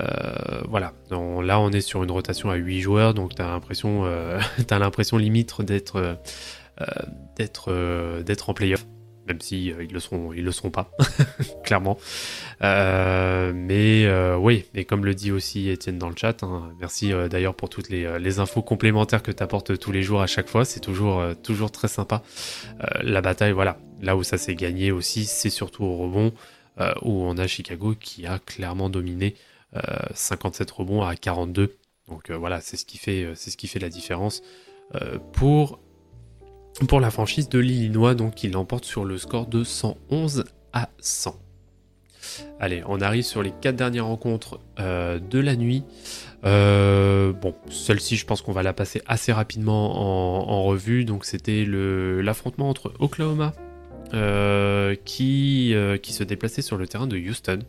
voilà, 0.67 0.93
là 1.11 1.59
on 1.59 1.71
est 1.71 1.81
sur 1.81 2.03
une 2.03 2.09
rotation 2.09 2.49
à 2.49 2.55
8 2.55 2.81
joueurs, 2.81 3.13
donc 3.13 3.35
tu 3.35 3.41
as 3.43 3.47
l'impression, 3.47 4.03
l'impression 4.71 5.17
limite 5.17 5.61
d'être 5.61 6.17
d'être 7.35 8.21
d'être 8.23 8.49
en 8.49 8.55
playoff 8.55 8.83
même 9.29 9.39
si 9.39 9.71
euh, 9.71 9.83
ils 9.83 9.93
le 9.93 9.99
seront, 9.99 10.33
ils 10.33 10.43
le 10.43 10.51
seront 10.51 10.71
pas, 10.71 10.91
clairement. 11.63 11.97
Euh, 12.61 13.53
mais 13.55 14.05
euh, 14.05 14.35
oui, 14.35 14.65
et 14.73 14.83
comme 14.83 15.05
le 15.05 15.13
dit 15.15 15.31
aussi 15.31 15.69
Étienne 15.69 15.97
dans 15.97 16.09
le 16.09 16.15
chat, 16.17 16.43
hein, 16.43 16.73
merci 16.79 17.13
d'ailleurs 17.29 17.55
pour 17.55 17.69
toutes 17.69 17.89
les, 17.89 18.39
infos 18.39 18.61
complémentaires 18.61 19.23
que 19.23 19.31
tu 19.31 19.41
apportes 19.41 19.77
tous 19.77 19.91
les 19.91 20.01
jours 20.01 20.21
à 20.21 20.27
chaque 20.27 20.49
fois, 20.49 20.65
c'est 20.65 20.79
toujours, 20.79 21.23
toujours 21.43 21.71
très 21.71 21.87
sympa. 21.87 22.21
la 23.01 23.21
bataille, 23.21 23.51
voilà, 23.51 23.79
là 24.01 24.15
où 24.15 24.23
ça 24.23 24.37
s'est 24.37 24.55
gagné 24.55 24.91
aussi, 24.91 25.25
c'est 25.25 25.49
surtout 25.49 25.83
au 25.83 25.95
rebond, 25.97 26.33
où 27.01 27.23
on 27.23 27.37
a 27.37 27.47
Chicago 27.47 27.95
qui 27.99 28.25
a 28.25 28.39
clairement 28.39 28.89
dominé 28.89 29.35
57 30.13 30.69
rebonds 30.71 31.01
à 31.01 31.15
42. 31.15 31.75
Donc 32.07 32.31
voilà, 32.31 32.61
c'est 32.61 32.77
ce 32.77 32.85
qui 32.85 32.97
fait, 32.97 33.29
c'est 33.35 33.51
ce 33.51 33.57
qui 33.57 33.67
fait 33.67 33.79
la 33.79 33.89
différence 33.89 34.41
pour 35.33 35.79
pour 36.87 36.99
la 36.99 37.11
franchise 37.11 37.49
de 37.49 37.59
l'Illinois, 37.59 38.15
donc 38.15 38.43
il 38.43 38.51
l'emporte 38.51 38.85
sur 38.85 39.05
le 39.05 39.17
score 39.17 39.47
de 39.47 39.63
111 39.63 40.45
à 40.73 40.89
100. 40.99 41.35
Allez, 42.59 42.83
on 42.87 43.01
arrive 43.01 43.23
sur 43.23 43.41
les 43.41 43.51
quatre 43.51 43.75
dernières 43.75 44.05
rencontres 44.05 44.59
euh, 44.79 45.19
de 45.19 45.39
la 45.39 45.55
nuit. 45.55 45.83
Euh, 46.45 47.33
bon, 47.33 47.53
celle-ci, 47.69 48.15
je 48.15 48.25
pense 48.25 48.41
qu'on 48.41 48.51
va 48.51 48.63
la 48.63 48.73
passer 48.73 49.01
assez 49.07 49.31
rapidement 49.31 50.49
en, 50.49 50.63
revue. 50.63 51.05
Donc, 51.05 51.25
c'était 51.25 51.65
l'affrontement 51.65 52.69
entre 52.69 52.93
Oklahoma 52.99 53.53
euh, 54.13 54.95
qui, 55.05 55.73
qui 56.01 56.13
se 56.13 56.23
déplaçait 56.23 56.61
sur 56.61 56.77
le 56.77 56.87
terrain 56.87 57.07
de 57.07 57.17
Houston. 57.17 57.59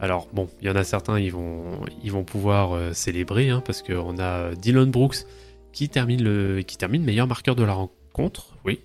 Alors, 0.00 0.28
bon, 0.32 0.48
il 0.60 0.68
y 0.68 0.70
en 0.70 0.76
a 0.76 0.84
certains, 0.84 1.18
ils 1.18 1.32
vont, 1.32 1.64
ils 2.02 2.12
vont 2.12 2.24
pouvoir 2.24 2.94
célébrer 2.94 3.50
hein, 3.50 3.62
parce 3.64 3.82
qu'on 3.82 4.18
a 4.18 4.54
Dylan 4.54 4.90
Brooks 4.90 5.24
qui 5.72 5.88
termine, 5.88 6.22
le, 6.22 6.62
qui 6.62 6.76
termine 6.76 7.04
meilleur 7.04 7.26
marqueur 7.26 7.56
de 7.56 7.64
la 7.64 7.74
rencontre 7.74 8.03
contre, 8.14 8.56
oui. 8.64 8.80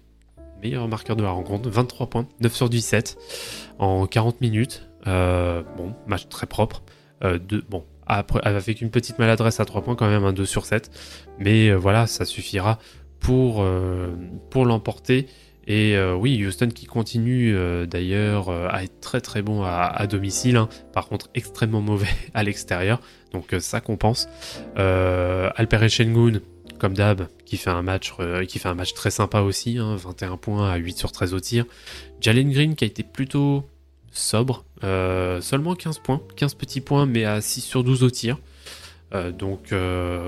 Meilleur 0.61 0.89
marqueur 0.89 1.15
de 1.15 1.23
la 1.23 1.29
rencontre, 1.29 1.69
23 1.69 2.07
points, 2.07 2.27
9 2.41 2.53
sur 2.53 2.69
17 2.69 3.17
en 3.77 4.07
40 4.07 4.41
minutes. 4.41 4.89
Euh, 5.07 5.63
bon, 5.77 5.95
match 6.05 6.27
très 6.27 6.47
propre. 6.47 6.83
Euh, 7.23 7.39
de, 7.39 7.63
bon, 7.69 7.85
après, 8.07 8.41
avec 8.43 8.81
une 8.81 8.89
petite 8.89 9.19
maladresse 9.19 9.61
à 9.61 9.65
3 9.65 9.83
points, 9.83 9.95
quand 9.95 10.09
même 10.09 10.25
un 10.25 10.33
2 10.33 10.45
sur 10.45 10.65
7. 10.65 10.91
Mais 11.39 11.69
euh, 11.69 11.75
voilà, 11.75 12.07
ça 12.07 12.25
suffira 12.25 12.79
pour, 13.21 13.61
euh, 13.61 14.13
pour 14.49 14.65
l'emporter. 14.65 15.27
Et 15.67 15.95
oui, 16.01 16.43
Houston 16.43 16.69
qui 16.69 16.87
continue 16.87 17.55
d'ailleurs 17.85 18.49
à 18.49 18.83
être 18.83 19.01
très 19.01 19.21
très 19.21 19.43
bon 19.43 19.61
à, 19.63 20.07
domicile, 20.07 20.57
hein. 20.57 20.67
par 20.93 21.07
contre 21.07 21.29
extrêmement 21.35 21.79
mauvais 21.79 22.07
à 22.33 22.41
l'extérieur, 22.41 22.99
donc 23.33 23.53
ça 23.59 23.79
compense. 23.79 24.27
Alper 24.75 25.87
comme 26.79 26.95
d'hab, 26.95 27.27
qui 27.49 27.57
fait 27.57 27.71
un 27.71 27.81
match 27.81 28.13
euh, 28.19 28.45
qui 28.45 28.59
fait 28.59 28.69
un 28.69 28.75
match 28.75 28.93
très 28.93 29.09
sympa 29.09 29.41
aussi, 29.41 29.79
hein, 29.79 29.95
21 29.95 30.37
points 30.37 30.69
à 30.69 30.77
8 30.77 30.97
sur 30.97 31.11
13 31.11 31.33
au 31.33 31.39
tir. 31.39 31.65
Jalen 32.21 32.51
Green 32.51 32.75
qui 32.75 32.83
a 32.83 32.87
été 32.87 33.01
plutôt 33.01 33.63
sobre, 34.11 34.65
euh, 34.83 35.41
seulement 35.41 35.73
15 35.73 35.99
points, 35.99 36.21
15 36.35 36.53
petits 36.53 36.81
points, 36.81 37.07
mais 37.07 37.25
à 37.25 37.41
6 37.41 37.61
sur 37.61 37.83
12 37.83 38.03
au 38.03 38.09
tir. 38.11 38.37
Euh, 39.15 39.31
donc 39.31 39.73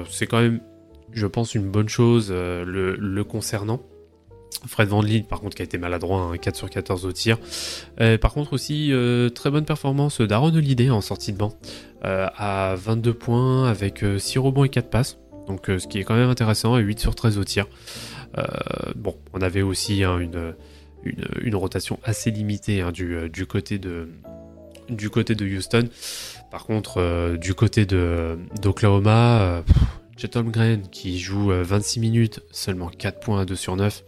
c'est 0.10 0.26
quand 0.26 0.42
même, 0.42 0.62
je 1.14 1.28
pense, 1.28 1.54
une 1.54 1.70
bonne 1.70 1.90
chose 1.90 2.32
le, 2.32 3.24
concernant. 3.24 3.82
Fred 4.68 4.90
Van 4.90 5.02
Vliet, 5.02 5.22
par 5.22 5.42
contre, 5.42 5.56
qui 5.56 5.62
a 5.62 5.66
été 5.66 5.78
maladroit, 5.78 6.22
hein, 6.22 6.38
4 6.38 6.56
sur 6.56 6.70
14 6.70 7.06
au 7.06 7.12
tir. 7.12 7.38
Par 8.20 8.34
contre, 8.34 8.54
aussi, 8.54 8.92
très 9.36 9.52
bonne 9.52 9.66
performance 9.66 10.22
d'Aaron 10.22 10.56
Holiday 10.56 10.90
en 10.90 11.02
sortie 11.02 11.34
de 11.34 11.38
banc, 11.38 11.54
à 12.02 12.76
22 12.78 13.14
points, 13.14 13.70
avec 13.70 14.04
euh, 14.04 14.18
6 14.18 14.40
rebonds 14.40 14.64
et 14.64 14.70
4 14.70 14.90
passes. 14.90 15.21
Donc, 15.52 15.70
euh, 15.70 15.80
ce 15.80 15.88
qui 15.88 16.00
est 16.00 16.04
quand 16.04 16.16
même 16.16 16.30
intéressant, 16.30 16.78
et 16.78 16.82
8 16.82 17.00
sur 17.00 17.16
13 17.16 17.38
au 17.38 17.44
tir. 17.44 17.68
Euh, 18.38 18.44
bon, 18.96 19.16
on 19.34 19.42
avait 19.42 19.62
aussi 19.62 20.04
hein, 20.04 20.20
une, 20.20 21.56
rotation 21.56 22.00
assez 22.04 22.32
limitée 22.32 22.82
hein, 22.82 22.92
du, 22.92 23.16
euh, 23.16 23.30
du, 23.30 23.46
côté 23.46 23.78
de, 23.78 24.08
Houston. 24.90 25.90
Par 26.50 26.66
contre, 26.66 27.36
du 27.38 27.54
côté 27.54 27.86
d'Oklahoma, 27.86 29.64
Chet 30.22 30.38
Holmgren 30.38 30.88
qui 30.92 31.18
joue 31.18 31.52
euh, 31.52 31.64
26 31.64 32.00
minutes, 32.00 32.42
seulement 32.52 32.90
4 32.90 33.20
points 33.20 33.42
à 33.42 33.46
2 33.46 33.56
sur 33.56 33.76
9 33.76 34.04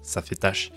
ça 0.00 0.22
fait 0.22 0.36
tâche. 0.36 0.72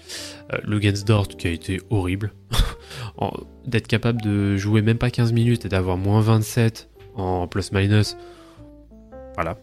Euh, 0.52 0.58
Lugensdort 0.66 1.30
qui 1.30 1.48
a 1.48 1.52
été 1.52 1.80
horrible. 1.90 2.34
D'être 3.66 3.88
capable 3.88 4.22
de 4.22 4.58
jouer 4.58 4.82
même 4.82 4.98
pas 4.98 5.10
15 5.10 5.32
minutes 5.32 5.64
et 5.64 5.70
d'avoir 5.70 5.96
moins 5.96 6.20
27 6.20 6.90
en 7.16 7.48
plus-minus. 7.48 8.18
Voilà. 9.36 9.58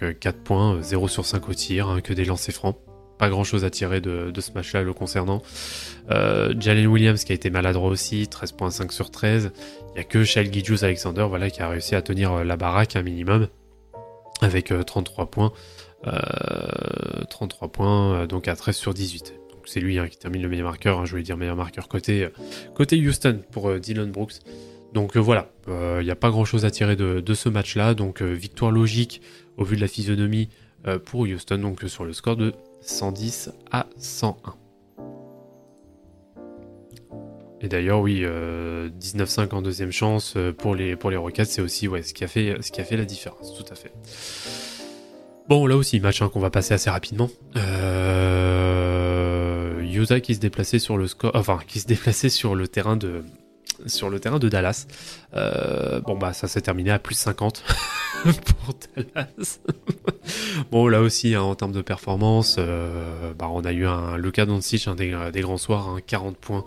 Donc 0.00 0.10
euh, 0.10 0.12
4 0.12 0.38
points, 0.38 0.76
euh, 0.76 0.82
0 0.82 1.08
sur 1.08 1.26
5 1.26 1.48
au 1.48 1.54
tir, 1.54 1.88
hein, 1.88 2.00
que 2.00 2.12
des 2.12 2.24
lancers 2.24 2.54
francs. 2.54 2.76
Pas 3.18 3.28
grand 3.28 3.44
chose 3.44 3.64
à 3.64 3.70
tirer 3.70 4.00
de, 4.00 4.32
ce 4.38 4.52
match-là 4.52 4.82
le 4.82 4.94
concernant. 4.94 5.42
Euh, 6.10 6.54
Jalen 6.58 6.86
Williams 6.86 7.22
qui 7.22 7.32
a 7.32 7.34
été 7.34 7.50
maladroit 7.50 7.90
aussi, 7.90 8.24
13.5 8.24 8.90
sur 8.92 9.10
13. 9.10 9.52
Il 9.90 9.94
n'y 9.94 10.00
a 10.00 10.04
que 10.04 10.24
Shell 10.24 10.50
Gijus 10.50 10.84
Alexander 10.84 11.26
voilà, 11.28 11.50
qui 11.50 11.60
a 11.60 11.68
réussi 11.68 11.94
à 11.94 12.02
tenir 12.02 12.32
euh, 12.32 12.44
la 12.44 12.56
baraque 12.56 12.96
un 12.96 13.02
minimum 13.02 13.48
avec 14.40 14.72
euh, 14.72 14.82
33 14.82 15.30
points. 15.30 15.52
Euh, 16.06 16.12
33 17.28 17.68
points, 17.68 18.26
donc 18.26 18.48
à 18.48 18.56
13 18.56 18.74
sur 18.74 18.94
18. 18.94 19.34
Donc 19.50 19.64
c'est 19.66 19.80
lui 19.80 19.98
hein, 19.98 20.08
qui 20.08 20.16
termine 20.16 20.40
le 20.40 20.48
meilleur 20.48 20.68
marqueur, 20.68 20.98
hein, 20.98 21.04
je 21.04 21.10
voulais 21.10 21.22
dire 21.22 21.36
meilleur 21.36 21.56
marqueur 21.56 21.88
côté, 21.88 22.30
Houston 22.78 23.42
pour 23.50 23.78
Dylan 23.78 24.10
Brooks. 24.10 24.36
Donc 24.92 25.16
euh, 25.16 25.20
voilà, 25.20 25.50
il 25.68 26.04
n'y 26.04 26.10
a 26.10 26.16
pas 26.16 26.30
grand 26.30 26.44
chose 26.44 26.64
à 26.64 26.70
tirer 26.70 26.96
de, 26.96 27.34
ce 27.34 27.48
match-là, 27.48 27.94
donc 27.94 28.22
euh, 28.22 28.32
victoire 28.32 28.70
logique 28.70 29.22
au 29.56 29.64
vu 29.64 29.76
de 29.76 29.80
la 29.80 29.88
physionomie 29.88 30.48
euh, 30.86 30.98
pour 30.98 31.20
Houston, 31.20 31.58
donc 31.58 31.84
euh, 31.84 31.88
sur 31.88 32.04
le 32.04 32.12
score 32.12 32.36
de 32.36 32.54
110 32.80 33.52
à 33.70 33.86
101. 33.98 34.54
Et 37.62 37.68
d'ailleurs, 37.68 38.00
oui, 38.00 38.22
euh, 38.22 38.88
19-5 39.00 39.54
en 39.54 39.60
deuxième 39.60 39.92
chance 39.92 40.34
euh, 40.36 40.52
pour 40.52 40.74
les, 40.74 40.96
pour 40.96 41.12
Rockets, 41.12 41.44
c'est 41.44 41.60
aussi 41.60 41.88
ouais, 41.88 42.02
ce, 42.02 42.14
qui 42.14 42.24
a 42.24 42.28
fait, 42.28 42.96
la 42.96 43.04
différence, 43.04 43.54
tout 43.54 43.70
à 43.70 43.74
fait. 43.74 43.92
Bon, 45.46 45.66
là 45.66 45.76
aussi, 45.76 46.00
match 46.00 46.22
hein, 46.22 46.30
qu'on 46.32 46.40
va 46.40 46.48
passer 46.48 46.72
assez 46.72 46.88
rapidement. 46.88 47.28
Euh... 47.56 48.20
Qui 50.22 50.34
se 50.34 50.40
déplaçait 50.40 50.78
sur 50.78 50.96
le 50.96 51.06
score, 51.06 51.30
enfin 51.34 51.60
qui 51.66 51.78
se 51.78 51.86
déplaçait 51.86 52.30
sur 52.30 52.54
le 52.54 52.66
terrain 52.66 52.96
de 52.96 53.22
sur 53.86 54.10
le 54.10 54.20
terrain 54.20 54.38
de 54.38 54.48
Dallas. 54.48 54.86
Euh, 55.34 56.00
bon 56.00 56.16
bah 56.16 56.32
ça 56.32 56.48
s'est 56.48 56.60
terminé 56.60 56.90
à 56.90 56.98
plus 56.98 57.14
50 57.14 57.62
pour 58.24 58.74
Dallas. 58.96 59.60
bon 60.70 60.88
là 60.88 61.00
aussi 61.00 61.34
hein, 61.34 61.42
en 61.42 61.54
termes 61.54 61.72
de 61.72 61.82
performance, 61.82 62.56
euh, 62.58 63.32
bah, 63.38 63.48
on 63.50 63.64
a 63.64 63.72
eu 63.72 63.86
un 63.86 64.16
Luka 64.16 64.46
Doncic, 64.46 64.86
un 64.88 64.94
des, 64.94 65.16
des 65.32 65.40
grands 65.40 65.58
soirs, 65.58 65.88
hein, 65.88 65.98
40 66.06 66.36
points, 66.36 66.64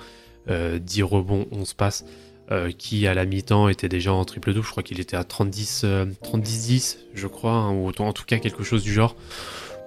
euh, 0.49 0.79
10 0.79 1.03
rebonds, 1.03 1.47
11 1.51 1.73
passes. 1.73 2.05
euh, 2.51 2.71
qui 2.77 3.07
à 3.07 3.13
la 3.13 3.25
mi-temps 3.25 3.69
était 3.69 3.87
déjà 3.89 4.11
en 4.11 4.25
triple 4.25 4.53
double, 4.53 4.65
je 4.65 4.71
crois 4.71 4.83
qu'il 4.83 4.99
était 4.99 5.15
à 5.15 5.23
30-10, 5.23 5.81
euh, 5.85 6.05
30-10-10, 6.23 6.97
je 7.13 7.27
crois, 7.27 7.53
hein, 7.53 7.71
ou 7.71 7.89
en 7.97 8.13
tout 8.13 8.25
cas 8.25 8.37
quelque 8.39 8.63
chose 8.63 8.83
du 8.83 8.91
genre. 8.93 9.15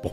Bon, 0.02 0.12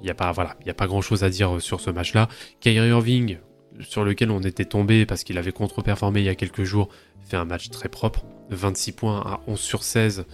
il 0.00 0.04
n'y 0.04 0.10
a 0.10 0.14
pas, 0.14 0.32
voilà, 0.32 0.56
a 0.66 0.74
pas 0.74 0.86
grand-chose 0.86 1.22
à 1.22 1.28
dire 1.30 1.56
euh, 1.56 1.60
sur 1.60 1.80
ce 1.80 1.90
match-là. 1.90 2.28
Kyrie 2.60 2.88
Irving, 2.88 3.38
sur 3.80 4.04
lequel 4.04 4.30
on 4.30 4.40
était 4.40 4.64
tombé 4.64 5.06
parce 5.06 5.24
qu'il 5.24 5.38
avait 5.38 5.52
contre-performé 5.52 6.20
il 6.20 6.26
y 6.26 6.28
a 6.28 6.34
quelques 6.34 6.64
jours, 6.64 6.88
fait 7.26 7.36
un 7.36 7.44
match 7.44 7.70
très 7.70 7.88
propre, 7.88 8.24
26 8.50 8.92
points 8.92 9.20
à 9.20 9.40
11 9.46 9.58
sur 9.58 9.82
16 9.82 10.24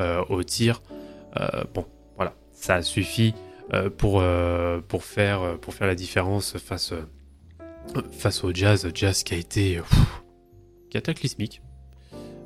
euh, 0.00 0.22
au 0.28 0.42
tir. 0.42 0.82
Euh, 1.40 1.64
bon, 1.74 1.86
voilà, 2.16 2.34
ça 2.52 2.82
suffit 2.82 3.34
euh, 3.74 3.90
pour, 3.90 4.22
pour, 4.88 5.04
faire, 5.04 5.58
pour 5.58 5.74
faire 5.74 5.86
la 5.86 5.94
différence 5.94 6.56
face, 6.58 6.92
face 8.12 8.44
au 8.44 8.52
Jazz. 8.52 8.88
Jazz 8.94 9.22
qui 9.22 9.34
a 9.34 9.36
été 9.36 9.80
cataclysmique. 10.90 11.62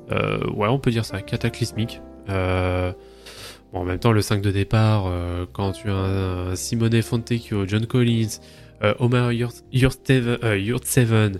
Ouais, 0.09 0.67
on 0.67 0.79
peut 0.79 0.91
dire 0.91 1.05
ça, 1.05 1.21
cataclysmique. 1.21 2.01
Bon, 2.27 3.79
en 3.79 3.85
même 3.85 3.99
temps, 3.99 4.11
le 4.11 4.21
5 4.21 4.41
de 4.41 4.51
départ, 4.51 5.09
quand 5.53 5.71
tu 5.71 5.89
as 5.89 5.95
un, 5.95 6.55
Simone 6.55 7.01
Fontecchio, 7.01 7.65
John 7.65 7.85
Collins, 7.85 8.39
Omar 8.99 9.31
Yurtseven, 9.31 10.37
euh, 10.43 10.57
Yurtseven, 10.57 11.39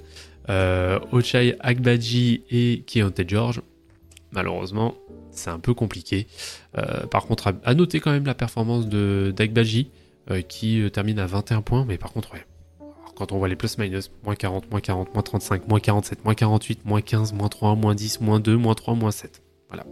euh, 0.49 0.99
Ochai 1.11 1.55
Agbaji 1.59 2.43
et 2.49 2.83
Keontae 2.85 3.27
George, 3.27 3.61
malheureusement, 4.31 4.95
c'est 5.31 5.49
un 5.49 5.59
peu 5.59 5.73
compliqué. 5.73 6.27
Euh, 6.77 7.05
par 7.07 7.25
contre, 7.25 7.53
à, 7.63 7.73
noter 7.73 7.99
quand 7.99 8.11
même 8.11 8.25
la 8.25 8.35
performance 8.35 8.87
d'Agbaji, 8.87 9.89
euh, 10.29 10.41
qui 10.41 10.81
euh, 10.81 10.89
termine 10.89 11.19
à 11.19 11.25
21 11.25 11.61
points, 11.61 11.85
mais 11.85 11.97
par 11.97 12.11
contre, 12.11 12.31
quand 13.15 13.31
on 13.31 13.37
voit 13.37 13.47
les 13.47 13.55
plus-minus, 13.55 14.11
moins 14.23 14.35
40, 14.35 14.69
moins 14.69 14.81
40, 14.81 15.13
moins 15.13 15.23
35, 15.23 15.67
moins 15.67 15.79
47, 15.79 16.23
moins 16.25 16.35
48, 16.35 16.85
moins 16.85 17.01
15, 17.01 17.33
moins 17.33 17.49
3, 17.49 17.75
moins 17.75 17.95
10, 17.95 18.21
moins 18.21 18.39
2, 18.39 18.57
moins 18.57 18.75
3, 18.75 18.95
moins 18.95 19.11
7. 19.11 19.41
Voilà. 19.69 19.85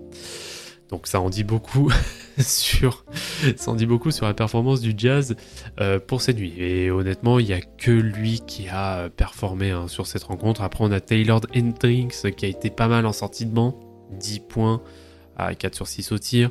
Donc 0.90 1.08
ça 1.08 1.22
en 1.22 1.30
dit 1.30 1.44
beaucoup 1.44 1.92
sur, 2.38 3.04
la 4.22 4.34
performance 4.34 4.82
du 4.82 4.94
Jazz 4.98 5.36
euh, 5.80 6.00
pour 6.00 6.22
cette 6.22 6.38
nuit. 6.38 6.54
Et 6.58 6.92
honnêtement, 6.92 7.40
il 7.40 7.46
n'y 7.48 7.54
a 7.54 7.62
que 7.62 7.92
lui 7.92 8.42
qui 8.46 8.68
a 8.70 9.10
performé 9.10 9.72
hein, 9.72 9.88
sur 9.88 10.08
cette 10.08 10.24
rencontre. 10.24 10.62
Après, 10.62 10.84
on 10.84 10.92
a 10.92 11.00
Taylor 11.00 11.42
Hendricks 11.56 12.36
qui 12.36 12.46
a 12.46 12.50
été 12.50 12.70
pas 12.70 12.88
mal 12.88 13.06
en 13.06 13.14
sortie 13.14 13.46
de 13.46 13.52
banc, 13.52 13.80
10 14.12 14.42
points 14.42 14.82
à 15.38 15.56
4 15.56 15.76
sur 15.76 15.88
6 15.88 16.12
au 16.12 16.18
tir. 16.18 16.50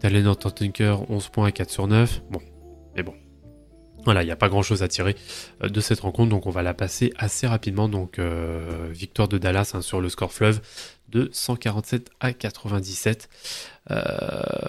Talon 0.00 0.34
Tunker, 0.34 1.10
11 1.10 1.28
points 1.28 1.48
à 1.48 1.52
4 1.52 1.70
sur 1.70 1.88
9. 1.88 2.22
Bon, 2.30 2.40
mais 2.94 3.02
bon. 3.02 3.14
Voilà, 4.04 4.22
il 4.22 4.26
n'y 4.26 4.32
a 4.32 4.36
pas 4.36 4.48
grand 4.48 4.62
chose 4.62 4.82
à 4.82 4.88
tirer 4.88 5.16
euh, 5.62 5.68
de 5.68 5.80
cette 5.80 6.00
rencontre, 6.00 6.30
donc 6.30 6.46
on 6.46 6.50
va 6.50 6.62
la 6.62 6.72
passer 6.72 7.12
assez 7.18 7.46
rapidement. 7.46 7.88
Donc, 7.88 8.18
euh, 8.18 8.88
victoire 8.90 9.28
de 9.28 9.38
Dallas 9.38 9.72
hein, 9.74 9.82
sur 9.82 10.00
le 10.00 10.08
score 10.08 10.32
fleuve 10.32 10.60
de 11.10 11.28
147 11.32 12.10
à 12.20 12.32
97. 12.32 13.28
Euh, 13.90 13.96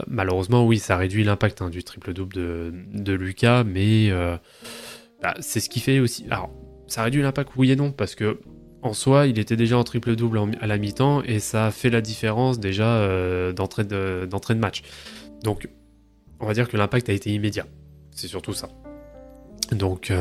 malheureusement, 0.07 0.65
oui, 0.65 0.79
ça 0.79 0.97
réduit 0.97 1.23
l'impact 1.23 1.61
hein, 1.61 1.69
du 1.69 1.83
triple-double 1.83 2.33
de, 2.33 2.73
de 2.93 3.13
Lucas, 3.13 3.63
mais 3.63 4.09
euh, 4.11 4.37
bah, 5.21 5.35
c'est 5.39 5.59
ce 5.59 5.69
qui 5.69 5.79
fait 5.79 5.99
aussi. 5.99 6.25
Alors, 6.29 6.49
ça 6.87 7.03
réduit 7.03 7.21
l'impact, 7.21 7.51
oui 7.57 7.71
et 7.71 7.75
non, 7.75 7.91
parce 7.91 8.15
que 8.15 8.39
en 8.81 8.93
soi, 8.93 9.27
il 9.27 9.37
était 9.39 9.57
déjà 9.57 9.77
en 9.77 9.83
triple-double 9.83 10.39
à 10.61 10.67
la 10.67 10.77
mi-temps 10.77 11.21
et 11.23 11.39
ça 11.39 11.65
a 11.65 11.71
fait 11.71 11.89
la 11.89 11.99
différence 11.99 12.59
déjà 12.59 12.87
euh, 12.87 13.51
d'entrée 13.51 13.83
de, 13.83 14.25
de 14.25 14.53
match. 14.53 14.83
Donc, 15.43 15.67
on 16.39 16.45
va 16.45 16.53
dire 16.53 16.69
que 16.69 16.77
l'impact 16.77 17.09
a 17.09 17.13
été 17.13 17.31
immédiat. 17.31 17.65
C'est 18.11 18.27
surtout 18.27 18.53
ça. 18.53 18.69
Donc, 19.73 20.11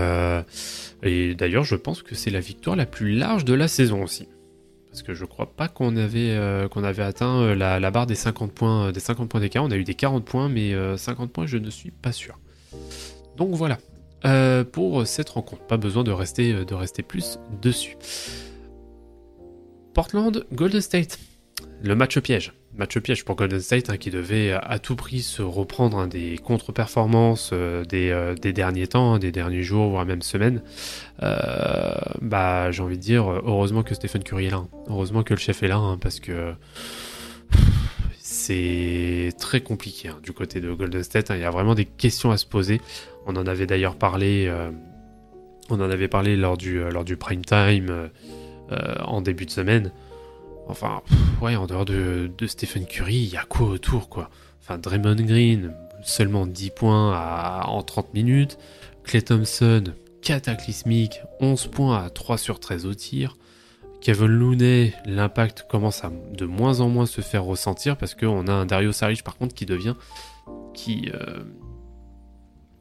et 1.02 1.34
d'ailleurs, 1.34 1.64
je 1.64 1.76
pense 1.76 2.02
que 2.02 2.14
c'est 2.14 2.30
la 2.30 2.40
victoire 2.40 2.76
la 2.76 2.84
plus 2.84 3.14
large 3.14 3.44
de 3.44 3.54
la 3.54 3.68
saison 3.68 4.02
aussi. 4.02 4.28
Parce 4.98 5.06
que 5.06 5.14
je 5.14 5.26
crois 5.26 5.46
pas 5.46 5.68
qu'on 5.68 5.96
avait, 5.96 6.32
euh, 6.32 6.66
atteint 6.98 7.40
euh, 7.42 7.54
la, 7.54 7.90
barre 7.92 8.08
des 8.08 8.16
50 8.16 8.50
points, 8.50 8.86
euh, 8.88 8.92
des 8.92 8.98
50 8.98 9.28
points 9.28 9.40
d'écart. 9.40 9.62
On 9.62 9.70
a 9.70 9.76
eu 9.76 9.84
des 9.84 9.94
40 9.94 10.24
points, 10.24 10.48
mais 10.48 10.74
euh, 10.74 10.96
50 10.96 11.30
points, 11.32 11.46
je 11.46 11.56
ne 11.56 11.70
suis 11.70 11.92
pas 11.92 12.10
sûr. 12.10 12.40
Donc 13.36 13.54
voilà. 13.54 13.78
Pour 14.72 15.06
cette 15.06 15.28
rencontre, 15.28 15.62
pas 15.68 15.76
besoin 15.76 16.02
de 16.02 16.10
rester, 16.10 16.64
de 16.64 16.74
rester 16.74 17.04
plus 17.04 17.38
dessus. 17.62 17.96
Portland, 19.94 20.44
Golden 20.52 20.80
State. 20.80 21.20
Le 21.80 21.94
match 21.94 22.18
piège. 22.18 22.52
Match 22.78 22.96
piège 22.98 23.24
pour 23.24 23.36
Golden 23.36 23.60
State 23.60 23.90
hein, 23.90 23.96
qui 23.96 24.10
devait 24.10 24.52
à 24.52 24.78
tout 24.78 24.96
prix 24.96 25.20
se 25.20 25.42
reprendre 25.42 25.98
hein, 25.98 26.06
des 26.06 26.38
contre-performances 26.38 27.50
euh, 27.52 27.84
des, 27.84 28.10
euh, 28.10 28.34
des, 28.34 28.52
derniers 28.52 28.86
temps, 28.86 29.14
hein, 29.14 29.18
des 29.18 29.32
derniers 29.32 29.62
jours, 29.62 29.90
voire 29.90 30.06
même 30.06 30.22
semaines. 30.22 30.62
Euh, 31.22 31.92
bah, 32.22 32.70
j'ai 32.70 32.82
envie 32.82 32.96
de 32.96 33.02
dire, 33.02 33.28
heureusement 33.28 33.82
que 33.82 33.94
Stephen 33.94 34.22
Curry 34.22 34.46
est 34.46 34.50
là. 34.50 34.64
Heureusement 34.88 35.22
que 35.22 35.34
le 35.34 35.40
chef 35.40 35.62
est 35.62 35.68
là, 35.68 35.96
parce 36.00 36.20
que 36.20 36.54
c'est 38.18 39.32
très 39.38 39.60
compliqué 39.60 40.10
du 40.22 40.32
côté 40.32 40.60
de 40.60 40.72
Golden 40.72 41.02
State. 41.02 41.30
Il 41.30 41.40
y 41.40 41.44
a 41.44 41.50
vraiment 41.50 41.74
des 41.74 41.84
questions 41.84 42.30
à 42.30 42.36
se 42.36 42.46
poser. 42.46 42.80
On 43.26 43.34
en 43.36 43.46
avait 43.46 43.66
d'ailleurs 43.66 43.96
parlé, 43.96 44.50
parlé 46.10 46.36
lors 46.36 46.56
du 46.56 47.16
prime 47.18 47.44
time 47.44 48.10
en 48.70 49.20
début 49.20 49.46
de 49.46 49.50
semaine. 49.50 49.92
Enfin, 50.68 51.02
ouais, 51.40 51.56
en 51.56 51.66
dehors 51.66 51.84
de, 51.84 52.30
Stephen 52.46 52.86
Curry, 52.86 53.16
il 53.16 53.30
y 53.30 53.36
a 53.36 53.44
quoi 53.44 53.68
autour, 53.68 54.08
quoi? 54.08 54.30
Enfin, 54.60 54.78
Draymond 54.78 55.16
Green, 55.16 55.74
seulement 56.02 56.46
10 56.46 56.70
points 56.70 57.62
en 57.64 57.82
30 57.82 58.14
minutes. 58.14 58.58
Clay 59.04 59.22
Thompson, 59.22 59.84
cataclysmique, 60.20 61.22
11 61.40 61.68
points 61.68 62.04
à 62.04 62.10
3 62.10 62.36
sur 62.36 62.60
13 62.60 62.86
au 62.86 62.94
tir. 62.94 63.36
Kevin 64.00 64.26
Looney, 64.26 64.94
l'impact 65.06 65.66
commence 65.68 66.04
à 66.04 66.12
de 66.32 66.44
moins 66.44 66.80
en 66.80 66.88
moins 66.88 67.06
se 67.06 67.20
faire 67.20 67.44
ressentir 67.44 67.96
parce 67.96 68.14
qu'on 68.14 68.46
a 68.46 68.52
un 68.52 68.66
Dario 68.66 68.92
Saric 68.92 69.24
par 69.24 69.36
contre 69.36 69.54
qui 69.54 69.66
devient. 69.66 69.94
qui. 70.74 71.10
Euh, 71.14 71.42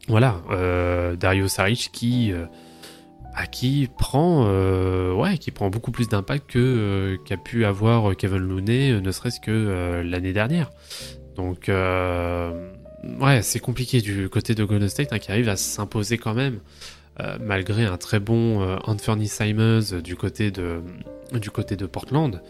voilà, 0.08 0.42
euh, 0.52 1.16
Dario 1.16 1.48
Saric 1.48 1.90
qui. 1.92 2.32
Euh, 2.32 2.46
qui 3.46 3.88
prend, 3.98 4.46
euh, 4.48 5.14
ouais, 5.14 5.38
qui 5.38 5.52
prend 5.52 5.70
beaucoup 5.70 5.92
plus 5.92 6.10
d'impact 6.10 6.50
que 6.50 6.60
euh, 6.60 7.18
qu'a 7.24 7.38
pu 7.38 7.66
avoir 7.66 8.16
Kevin 8.16 8.40
Looney, 8.40 8.92
euh, 8.92 9.00
ne 9.00 9.12
serait-ce 9.12 9.40
que 9.40 10.02
l'année 10.04 10.34
dernière. 10.34 10.72
Donc, 11.36 11.70
ouais, 11.70 13.42
c'est 13.44 13.60
compliqué 13.60 14.02
du 14.02 14.28
côté 14.28 14.56
de 14.56 14.64
Golden 14.64 14.90
State 14.90 15.14
hein, 15.14 15.20
qui 15.20 15.32
arrive 15.32 15.50
à 15.50 15.56
s'imposer 15.56 16.18
quand 16.18 16.34
même, 16.34 16.60
malgré 17.40 17.86
un 17.86 17.98
très 17.98 18.20
bon 18.20 18.76
Anthony 18.86 19.28
Simons 19.28 20.02
du 20.04 20.16
côté 20.16 20.50
de, 20.50 20.82
du 21.34 21.52
côté 21.52 21.76
de 21.76 21.86
Portland. 21.86 22.42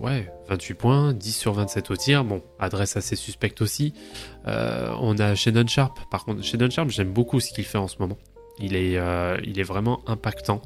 ouais, 0.00 0.32
28 0.48 0.74
points, 0.74 1.12
10 1.12 1.32
sur 1.32 1.52
27 1.52 1.92
au 1.92 1.96
tir. 1.96 2.24
Bon, 2.24 2.42
adresse 2.58 2.96
assez 2.96 3.14
suspecte 3.14 3.62
aussi. 3.62 3.94
on 4.44 5.16
a 5.20 5.36
Shannon 5.36 5.68
Sharp. 5.68 6.00
Par 6.10 6.24
contre, 6.24 6.42
Shannon 6.42 6.70
Sharp, 6.70 6.90
j'aime 6.90 7.12
beaucoup 7.12 7.38
ce 7.38 7.52
qu'il 7.52 7.64
fait 7.64 7.78
en 7.78 7.86
ce 7.86 7.98
moment. 8.00 8.18
Il 8.58 8.76
est, 8.76 8.96
euh, 8.96 9.38
il 9.44 9.58
est 9.58 9.64
vraiment 9.64 10.00
impactant. 10.06 10.62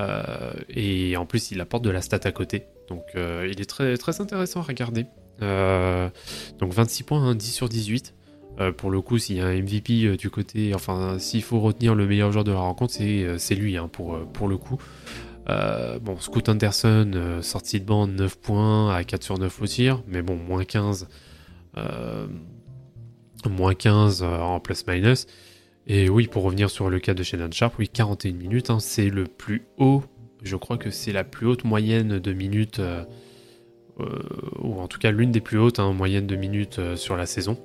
Euh, 0.00 0.52
et 0.68 1.16
en 1.16 1.26
plus, 1.26 1.50
il 1.50 1.60
apporte 1.60 1.84
de 1.84 1.90
la 1.90 2.00
stat 2.00 2.20
à 2.24 2.32
côté. 2.32 2.66
Donc, 2.88 3.04
euh, 3.14 3.48
il 3.50 3.60
est 3.60 3.66
très, 3.66 4.20
intéressant 4.20 4.60
à 4.60 4.64
regarder. 4.64 5.06
donc, 5.40 6.72
26 6.72 7.02
points, 7.04 7.34
10 7.34 7.48
hein, 7.48 7.52
sur 7.52 7.68
18. 7.68 8.14
pour 8.76 8.90
le 8.90 9.00
coup, 9.00 9.18
s'il 9.18 9.36
y 9.36 9.40
a 9.40 9.46
un 9.46 9.62
MVP 9.62 10.16
du 10.16 10.30
côté, 10.30 10.74
enfin, 10.74 11.18
s'il 11.18 11.42
faut 11.42 11.60
retenir 11.60 11.94
le 11.94 12.06
meilleur 12.06 12.30
joueur 12.32 12.44
de 12.44 12.52
la 12.52 12.58
rencontre, 12.58 12.94
c'est 12.94 13.54
lui 13.54 13.76
hein, 13.76 13.88
pour, 13.88 14.48
le 14.48 14.56
coup. 14.56 14.78
bon, 15.46 16.18
Scoot 16.20 16.48
Anderson, 16.48 17.38
sortie 17.40 17.80
de 17.80 17.86
bande, 17.86 18.12
9 18.12 18.38
points 18.38 18.94
à 18.94 19.04
4 19.04 19.22
sur 19.22 19.38
9 19.38 19.62
au 19.62 19.66
tir, 19.66 20.02
mais 20.06 20.22
bon, 20.22 20.36
moins 20.36 20.64
15, 20.64 21.08
moins 23.48 23.74
15 23.74 24.22
en 24.22 24.60
plus-minus. 24.60 25.26
Et 25.86 26.08
oui, 26.08 26.28
pour 26.28 26.44
revenir 26.44 26.70
sur 26.70 26.90
le 26.90 27.00
cas 27.00 27.14
de 27.14 27.22
Shannon 27.22 27.50
Sharp, 27.50 27.74
oui, 27.78 27.88
41 27.88 28.32
minutes, 28.32 28.70
hein, 28.70 28.78
c'est 28.78 29.10
le 29.10 29.24
plus 29.24 29.62
haut, 29.78 30.04
je 30.42 30.56
crois 30.56 30.78
que 30.78 30.90
c'est 30.90 31.12
la 31.12 31.24
plus 31.24 31.46
haute 31.46 31.64
moyenne 31.64 32.18
de 32.18 32.32
minutes, 32.32 32.78
euh, 32.78 33.04
euh, 34.00 34.22
ou 34.60 34.80
en 34.80 34.86
tout 34.86 34.98
cas 34.98 35.10
l'une 35.10 35.32
des 35.32 35.40
plus 35.40 35.58
hautes 35.58 35.80
hein, 35.80 35.92
moyennes 35.92 36.26
de 36.26 36.36
minutes 36.36 36.78
euh, 36.78 36.96
sur 36.96 37.16
la 37.16 37.26
saison. 37.26 37.58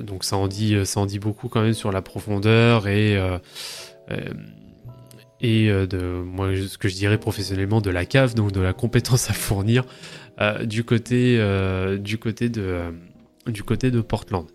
donc 0.00 0.24
ça 0.24 0.36
en, 0.36 0.48
dit, 0.48 0.74
ça 0.86 1.00
en 1.00 1.06
dit 1.06 1.18
beaucoup 1.18 1.48
quand 1.48 1.60
même 1.60 1.74
sur 1.74 1.92
la 1.92 2.00
profondeur 2.00 2.88
et, 2.88 3.18
et 5.42 5.68
de 5.68 6.22
moi, 6.22 6.48
ce 6.56 6.78
que 6.78 6.88
je 6.88 6.94
dirais 6.94 7.18
professionnellement 7.18 7.82
de 7.82 7.90
la 7.90 8.06
cave, 8.06 8.34
donc 8.34 8.52
de 8.52 8.60
la 8.60 8.72
compétence 8.72 9.28
à 9.28 9.34
fournir 9.34 9.84
du, 10.64 10.82
côté, 10.82 11.38
du, 12.00 12.16
côté 12.16 12.48
de, 12.48 12.84
du 13.46 13.62
côté 13.64 13.90
de 13.90 14.00
Portland. 14.00 14.46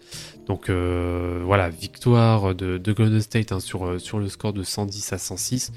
Donc 0.45 0.69
euh, 0.69 1.41
voilà, 1.45 1.69
victoire 1.69 2.53
de, 2.53 2.77
Golden 2.91 3.21
State 3.21 3.51
hein, 3.51 3.59
sur, 3.59 3.85
euh, 3.85 3.99
sur 3.99 4.19
le 4.19 4.27
score 4.27 4.53
de 4.53 4.63
110 4.63 5.13
à 5.13 5.17
106. 5.17 5.71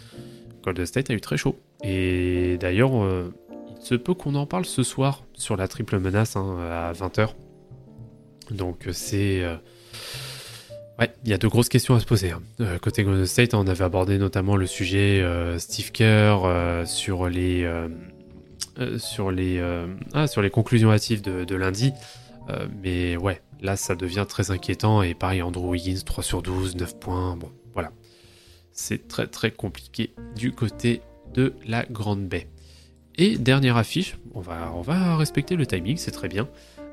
Golden 0.64 0.86
State 0.86 1.10
a 1.10 1.14
eu 1.14 1.20
très 1.20 1.36
chaud. 1.36 1.58
Et 1.84 2.56
d'ailleurs, 2.58 3.02
euh, 3.02 3.32
il 3.78 3.84
se 3.84 3.94
peut 3.94 4.14
qu'on 4.14 4.34
en 4.34 4.46
parle 4.46 4.64
ce 4.64 4.82
soir 4.82 5.22
sur 5.34 5.56
la 5.56 5.68
triple 5.68 5.98
menace 5.98 6.36
hein, 6.36 6.58
à 6.60 6.92
20h. 6.92 7.30
Donc 8.50 8.88
c'est... 8.92 9.44
Ouais, 10.98 11.12
il 11.24 11.30
y 11.30 11.34
a 11.34 11.38
de 11.38 11.46
grosses 11.46 11.68
questions 11.68 11.94
à 11.94 12.00
se 12.00 12.06
poser. 12.06 12.30
Hein. 12.30 12.40
côté 12.80 13.04
Golden 13.04 13.26
State, 13.26 13.52
on 13.54 13.66
avait 13.66 13.84
abordé 13.84 14.18
notamment 14.18 14.56
le 14.56 14.66
sujet 14.66 15.22
Steve 15.58 15.92
Kerr 15.92 16.86
sur 16.86 17.28
les... 17.28 17.68
sur 18.96 19.30
les, 19.30 19.62
ah, 20.14 20.26
sur 20.26 20.42
les 20.42 20.50
conclusions 20.50 20.90
hâtives 20.90 21.22
de, 21.22 21.44
de 21.44 21.54
lundi. 21.54 21.92
mais 22.82 23.16
ouais, 23.16 23.42
Là, 23.60 23.76
ça 23.76 23.94
devient 23.94 24.26
très 24.28 24.50
inquiétant. 24.50 25.02
Et 25.02 25.14
pareil, 25.14 25.42
Andrew 25.42 25.70
Wiggins, 25.70 26.02
3 26.04 26.22
sur 26.22 26.42
12, 26.42 26.76
9 26.76 26.98
points. 26.98 27.36
Bon, 27.36 27.50
voilà. 27.72 27.92
C'est 28.72 29.08
très 29.08 29.26
très 29.26 29.50
compliqué 29.50 30.12
du 30.36 30.52
côté 30.52 31.00
de 31.34 31.54
la 31.66 31.84
Grande 31.84 32.26
Baie. 32.26 32.48
Et 33.18 33.38
dernière 33.38 33.76
affiche, 33.76 34.16
on 34.34 34.40
va, 34.40 35.16
respecter 35.16 35.56
le 35.56 35.66
timing, 35.66 35.96
c'est 35.96 36.10
très 36.10 36.28
bien. 36.28 36.48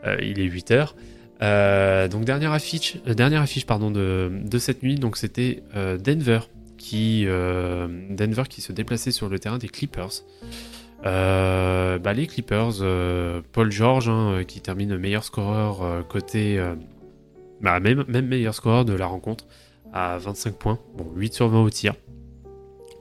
Euh, 0.05 0.17
il 0.21 0.39
est 0.39 0.45
8 0.45 0.71
heures. 0.71 0.95
Euh, 1.41 2.07
donc 2.07 2.23
dernière 2.23 2.53
affiche, 2.53 2.97
euh, 3.07 3.13
dernière 3.13 3.41
affiche 3.41 3.65
pardon, 3.65 3.91
de, 3.91 4.57
cette 4.59 4.83
nuit, 4.83 4.95
donc 4.95 5.17
c'était 5.17 5.63
qui, 6.77 7.25
Denver 7.25 8.43
qui 8.49 8.61
se 8.61 8.71
déplaçait 8.71 9.11
sur 9.11 9.27
le 9.27 9.39
terrain 9.39 9.57
des 9.57 9.67
Clippers. 9.67 10.23
Euh, 11.05 11.99
bah, 11.99 12.13
les 12.13 12.27
Clippers, 12.27 12.81
euh, 12.81 13.41
Paul 13.51 13.71
George 13.71 14.07
hein, 14.07 14.31
euh, 14.31 14.43
qui 14.43 14.61
termine 14.61 14.97
meilleur 14.97 15.23
scoreur 15.23 16.07
côté. 16.07 16.61
Bah, 17.61 17.79
même, 17.79 18.05
meilleur 18.07 18.53
scoreur 18.53 18.85
de 18.85 18.93
la 18.93 19.05
rencontre 19.05 19.45
à 19.93 20.17
25 20.17 20.55
points. 20.55 20.79
Bon, 20.97 21.05
8 21.15 21.33
sur 21.33 21.47
20 21.49 21.61
au 21.61 21.69
tir. 21.69 21.93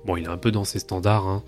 Bon, 0.04 0.16
il 0.16 0.24
est 0.24 0.28
un 0.28 0.36
peu 0.36 0.50
dans 0.50 0.64
ses 0.64 0.80
standards. 0.80 1.26
Hein. 1.26 1.42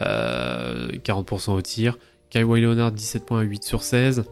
40% 0.00 1.52
au 1.52 1.62
tir. 1.62 1.98
Kawhi 2.30 2.60
Leonard, 2.60 2.92
17 2.92 3.24
points, 3.24 3.40
8 3.40 3.64
sur 3.64 3.82
16. 3.82 4.24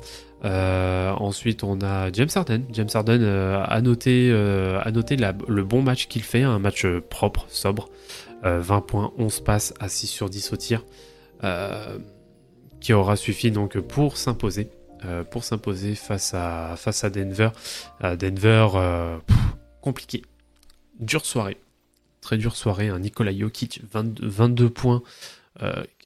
ensuite, 0.42 1.64
on 1.64 1.80
a 1.82 2.12
James 2.12 2.28
Harden. 2.34 2.62
James 2.72 2.88
Harden 2.92 3.24
a 3.24 3.80
noté, 3.80 4.32
a 4.32 4.90
noté 4.90 5.16
le 5.16 5.64
bon 5.64 5.82
match 5.82 6.06
qu'il 6.06 6.22
fait, 6.22 6.42
un 6.42 6.58
match 6.58 6.86
propre, 7.10 7.46
sobre. 7.48 7.88
20 8.42 8.80
points, 8.82 9.12
11 9.18 9.40
passes 9.40 9.74
à 9.80 9.88
6 9.88 10.06
sur 10.06 10.30
10 10.30 10.52
au 10.52 10.56
tir. 10.56 10.84
Euh, 11.46 11.98
qui 12.80 12.92
aura 12.92 13.16
suffi 13.16 13.50
donc 13.50 13.78
pour 13.80 14.16
s'imposer. 14.16 14.70
Euh, 15.04 15.24
pour 15.24 15.44
s'imposer 15.44 15.94
face 15.94 16.34
à, 16.34 16.74
face 16.76 17.04
à 17.04 17.10
Denver. 17.10 17.50
Denver, 18.00 18.68
euh, 18.74 19.18
compliqué. 19.80 20.22
Dure 21.00 21.24
soirée. 21.24 21.58
Très 22.20 22.36
dure 22.36 22.56
soirée. 22.56 22.88
Un 22.88 22.98
Nikola 22.98 23.36
Jokic, 23.36 23.80
22, 23.90 24.70
points. 24.70 25.02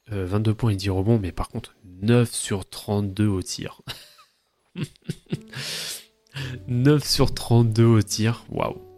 22 0.09 0.55
points 0.55 0.71
et 0.71 0.77
10 0.77 0.91
rebonds, 0.91 1.19
mais 1.19 1.33
par 1.33 1.49
contre 1.49 1.75
9 2.03 2.33
sur 2.33 2.69
32 2.69 3.27
au 3.27 3.43
tir. 3.43 3.83
9 6.69 7.05
sur 7.05 7.35
32 7.35 7.85
au 7.85 8.03
tir, 8.03 8.45
waouh. 8.51 8.90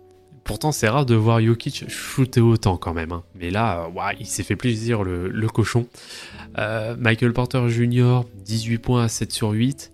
Pourtant, 0.45 0.73
c'est 0.73 0.89
rare 0.89 1.07
de 1.07 1.15
voir 1.15 1.41
Jokic 1.41 1.89
shooter 1.89 2.41
autant 2.41 2.77
quand 2.77 2.95
même. 2.95 3.13
Hein. 3.13 3.23
Mais 3.35 3.51
là, 3.51 3.85
euh, 3.85 4.13
il 4.19 4.27
s'est 4.27 4.43
fait 4.43 4.57
plaisir 4.57 5.05
le, 5.05 5.49
cochon. 5.49 5.87
Euh, 6.59 6.97
Michael 6.99 7.33
Porter 7.33 7.69
Jr., 7.69 8.23
18 8.45 8.79
points 8.79 9.05
à 9.05 9.09
7 9.09 9.31
sur 9.31 9.51
8. 9.51 9.93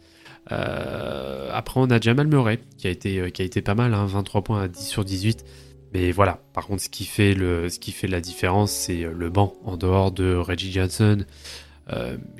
Euh, 0.50 1.50
après, 1.52 1.80
on 1.80 1.90
a 1.90 2.00
Jamal 2.00 2.26
Murray, 2.26 2.60
qui 2.78 2.86
a 2.86 2.90
été, 2.90 3.62
pas 3.62 3.74
mal, 3.74 3.92
23 3.92 4.38
hein, 4.38 4.42
points 4.42 4.62
à 4.62 4.68
10 4.68 4.86
sur 4.86 5.04
18. 5.04 5.44
Mais 5.92 6.12
voilà, 6.12 6.40
par 6.54 6.66
contre, 6.66 6.82
ce 6.82 6.88
qui 6.88 7.04
fait, 7.04 7.34
le, 7.34 7.68
ce 7.68 7.78
qui 7.78 7.92
fait 7.92 8.08
la 8.08 8.20
différence, 8.20 8.72
c'est 8.72 9.02
le 9.02 9.30
banc 9.30 9.54
en 9.64 9.76
dehors 9.76 10.12
de 10.12 10.34
Reggie 10.34 10.72
Johnson, 10.72 11.24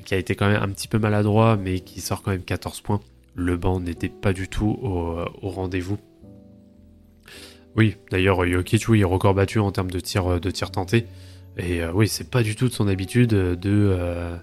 qui 0.05 0.13
a 0.13 0.17
été 0.17 0.35
quand 0.35 0.47
même 0.47 0.61
un 0.61 0.69
petit 0.69 0.87
peu 0.87 0.99
maladroit, 0.99 1.57
mais 1.57 1.79
qui 1.79 2.01
sort 2.01 2.21
quand 2.21 2.31
même 2.31 2.43
14 2.43 2.81
points. 2.81 3.01
Le 3.35 3.57
banc 3.57 3.79
n'était 3.79 4.09
pas 4.09 4.33
du 4.33 4.47
tout 4.47 4.77
au 4.81 5.49
rendez-vous. 5.49 5.97
Oui, 7.75 7.95
d'ailleurs, 8.11 8.45
Jokic, 8.45 8.87
oui, 8.89 9.03
record 9.03 9.33
battu 9.33 9.59
en 9.59 9.71
termes 9.71 9.91
de 9.91 9.99
tir, 9.99 10.25
euh, 10.27 10.39
de 10.39 10.51
tir 10.51 10.71
tenté. 10.71 11.05
Et 11.57 11.81
euh, 11.81 11.91
oui, 11.93 12.07
c'est 12.07 12.29
pas 12.29 12.43
du 12.43 12.55
tout 12.55 12.67
de 12.67 12.73
son 12.73 12.87
habitude 12.87 13.29
de, 13.29 13.57
euh, 13.65 14.35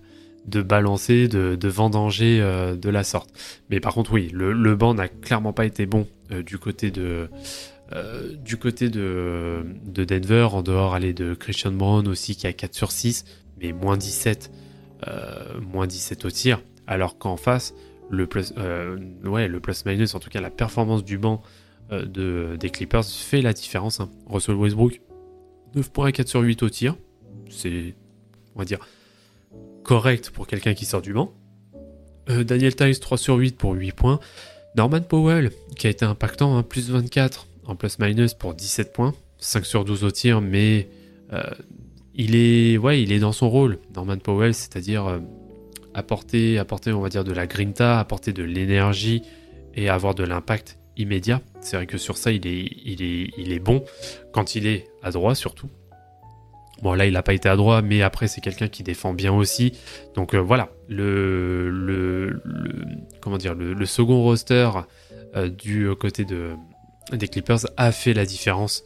de 0.46 0.62
balancer, 0.62 1.28
de, 1.28 1.68
vendanger 1.68 2.38
de 2.40 2.90
la 2.90 3.04
sorte. 3.04 3.30
Mais 3.70 3.80
par 3.80 3.94
contre, 3.94 4.12
oui, 4.12 4.30
le, 4.32 4.74
banc 4.74 4.94
n'a 4.94 5.08
clairement 5.08 5.52
pas 5.52 5.66
été 5.66 5.86
bon 5.86 6.06
du 6.44 6.58
côté 6.58 6.90
de. 6.90 7.28
du 8.44 8.56
côté 8.56 8.90
de, 8.90 9.64
de, 9.84 10.04
Denver, 10.04 10.48
en 10.52 10.62
dehors 10.62 10.94
aller 10.94 11.14
de 11.14 11.34
Christian 11.34 11.72
Brown 11.72 12.06
aussi 12.06 12.36
qui 12.36 12.46
a 12.46 12.52
4 12.52 12.74
sur 12.74 12.92
6, 12.92 13.24
mais 13.60 13.72
moins 13.72 13.96
17 13.96 14.50
euh, 15.08 15.60
moins 15.60 15.86
17 15.86 16.24
au 16.24 16.30
tir, 16.30 16.62
alors 16.86 17.18
qu'en 17.18 17.36
face, 17.36 17.74
le 18.08 18.26
plus, 18.26 18.54
ouais, 19.24 19.46
le 19.46 19.60
plus-minus, 19.60 20.14
en 20.14 20.20
tout 20.20 20.30
cas 20.30 20.40
la 20.40 20.50
performance 20.50 21.04
du 21.04 21.18
banc 21.18 21.42
de, 21.90 22.56
des 22.58 22.70
Clippers 22.70 23.04
fait 23.04 23.42
la 23.42 23.52
différence. 23.52 24.00
Hein. 24.00 24.10
Russell 24.26 24.56
Westbrook, 24.56 25.00
9.4 25.74 26.26
sur 26.26 26.40
8 26.40 26.62
au 26.62 26.70
tir, 26.70 26.96
c'est, 27.48 27.94
on 28.54 28.58
va 28.60 28.64
dire, 28.64 28.78
correct 29.84 30.30
pour 30.30 30.46
quelqu'un 30.46 30.74
qui 30.74 30.84
sort 30.84 31.02
du 31.02 31.12
banc. 31.12 31.32
Euh, 32.28 32.44
Daniel 32.44 32.74
Tice, 32.74 33.00
3 33.00 33.18
sur 33.18 33.36
8 33.36 33.56
pour 33.56 33.74
8 33.74 33.92
points. 33.92 34.20
Norman 34.76 35.00
Powell, 35.00 35.52
qui 35.76 35.86
a 35.86 35.90
été 35.90 36.04
impactant, 36.04 36.56
hein, 36.56 36.62
plus 36.62 36.90
24 36.90 37.46
en 37.66 37.76
plus-minus 37.76 38.34
pour 38.34 38.54
17 38.54 38.92
points. 38.92 39.14
5 39.38 39.64
sur 39.64 39.84
12 39.84 40.04
au 40.04 40.10
tir, 40.10 40.40
mais 40.40 40.88
euh, 41.32 41.42
il, 42.14 42.34
est, 42.34 43.18
dans 43.18 43.32
son 43.32 43.50
rôle, 43.50 43.78
Norman 43.94 44.16
Powell, 44.16 44.54
c'est-à-dire 44.54 45.06
euh, 45.06 45.18
apporter, 45.94 46.56
de 46.56 47.32
la 47.32 47.46
grinta, 47.46 48.00
apporter 48.00 48.32
de 48.32 48.42
l'énergie 48.42 49.22
et 49.74 49.88
avoir 49.88 50.14
de 50.14 50.24
l'impact 50.24 50.78
immédiat. 50.96 51.40
C'est 51.60 51.76
vrai 51.76 51.86
que 51.86 51.98
sur 51.98 52.16
ça, 52.16 52.32
il 52.32 52.46
est, 52.46 52.70
il, 52.84 53.02
est, 53.02 53.30
il 53.38 53.52
est 53.52 53.58
bon 53.58 53.84
quand 54.32 54.54
il 54.54 54.66
est 54.66 54.86
à 55.02 55.10
droit, 55.10 55.34
surtout. 55.34 55.68
Bon, 56.82 56.94
là, 56.94 57.06
il 57.06 57.12
n'a 57.14 57.22
pas 57.22 57.32
été 57.32 57.48
à 57.48 57.56
droit, 57.56 57.80
mais 57.80 58.02
après, 58.02 58.28
c'est 58.28 58.40
quelqu'un 58.40 58.68
qui 58.68 58.82
défend 58.82 59.14
bien 59.14 59.32
aussi. 59.32 59.72
Donc 60.14 60.34
euh, 60.34 60.38
voilà, 60.38 60.68
le, 60.88 61.70
le, 61.70 62.40
comment 63.20 63.38
dire, 63.38 63.54
le, 63.54 63.86
second 63.86 64.22
roster 64.22 64.70
euh, 65.34 65.48
du 65.48 65.88
côté 65.98 66.24
de, 66.24 66.50
des 67.12 67.28
Clippers 67.28 67.60
a 67.76 67.92
fait 67.92 68.12
la 68.12 68.26
différence 68.26 68.84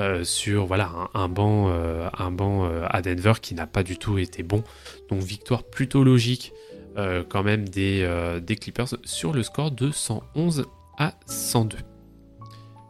euh, 0.00 0.24
sur 0.24 0.66
voilà 0.66 0.90
un, 1.14 1.28
banc, 1.28 1.68
un 1.68 2.30
banc 2.30 2.68
à 2.88 3.02
Denver 3.02 3.34
qui 3.40 3.54
n'a 3.54 3.66
pas 3.66 3.82
du 3.82 3.98
tout 3.98 4.18
été 4.18 4.42
bon. 4.42 4.64
Donc 5.08 5.20
victoire 5.20 5.62
plutôt 5.62 6.02
logique 6.02 6.52
quand 7.28 7.44
même 7.44 7.68
des, 7.68 8.04
des 8.42 8.56
Clippers 8.56 8.88
sur 9.04 9.32
le 9.32 9.44
score 9.44 9.70
de 9.70 9.92
111 9.92 10.64
à 10.98 11.14
102. 11.26 11.78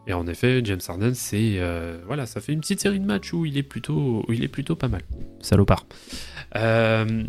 Et 0.07 0.13
en 0.13 0.25
effet, 0.27 0.61
James 0.63 0.79
Harden, 0.87 1.13
c'est 1.13 1.57
euh, 1.57 1.99
voilà, 2.07 2.25
ça 2.25 2.41
fait 2.41 2.51
une 2.51 2.61
petite 2.61 2.81
série 2.81 2.99
de 2.99 3.05
matchs 3.05 3.31
où 3.31 3.45
il 3.45 3.57
est 3.57 3.63
plutôt, 3.63 4.25
où 4.27 4.33
il 4.33 4.43
est 4.43 4.47
plutôt 4.47 4.75
pas 4.75 4.87
mal. 4.87 5.03
Salopard. 5.39 5.85
Euh, 6.55 7.23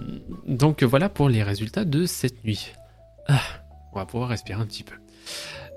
donc 0.47 0.83
voilà 0.83 1.11
pour 1.11 1.29
les 1.29 1.43
résultats 1.43 1.85
de 1.85 2.07
cette 2.07 2.43
nuit. 2.43 2.73
Ah, 3.29 3.43
on 3.93 3.99
va 3.99 4.07
pouvoir 4.07 4.31
respirer 4.31 4.61
un 4.61 4.67
petit 4.67 4.83
peu. 4.83 4.95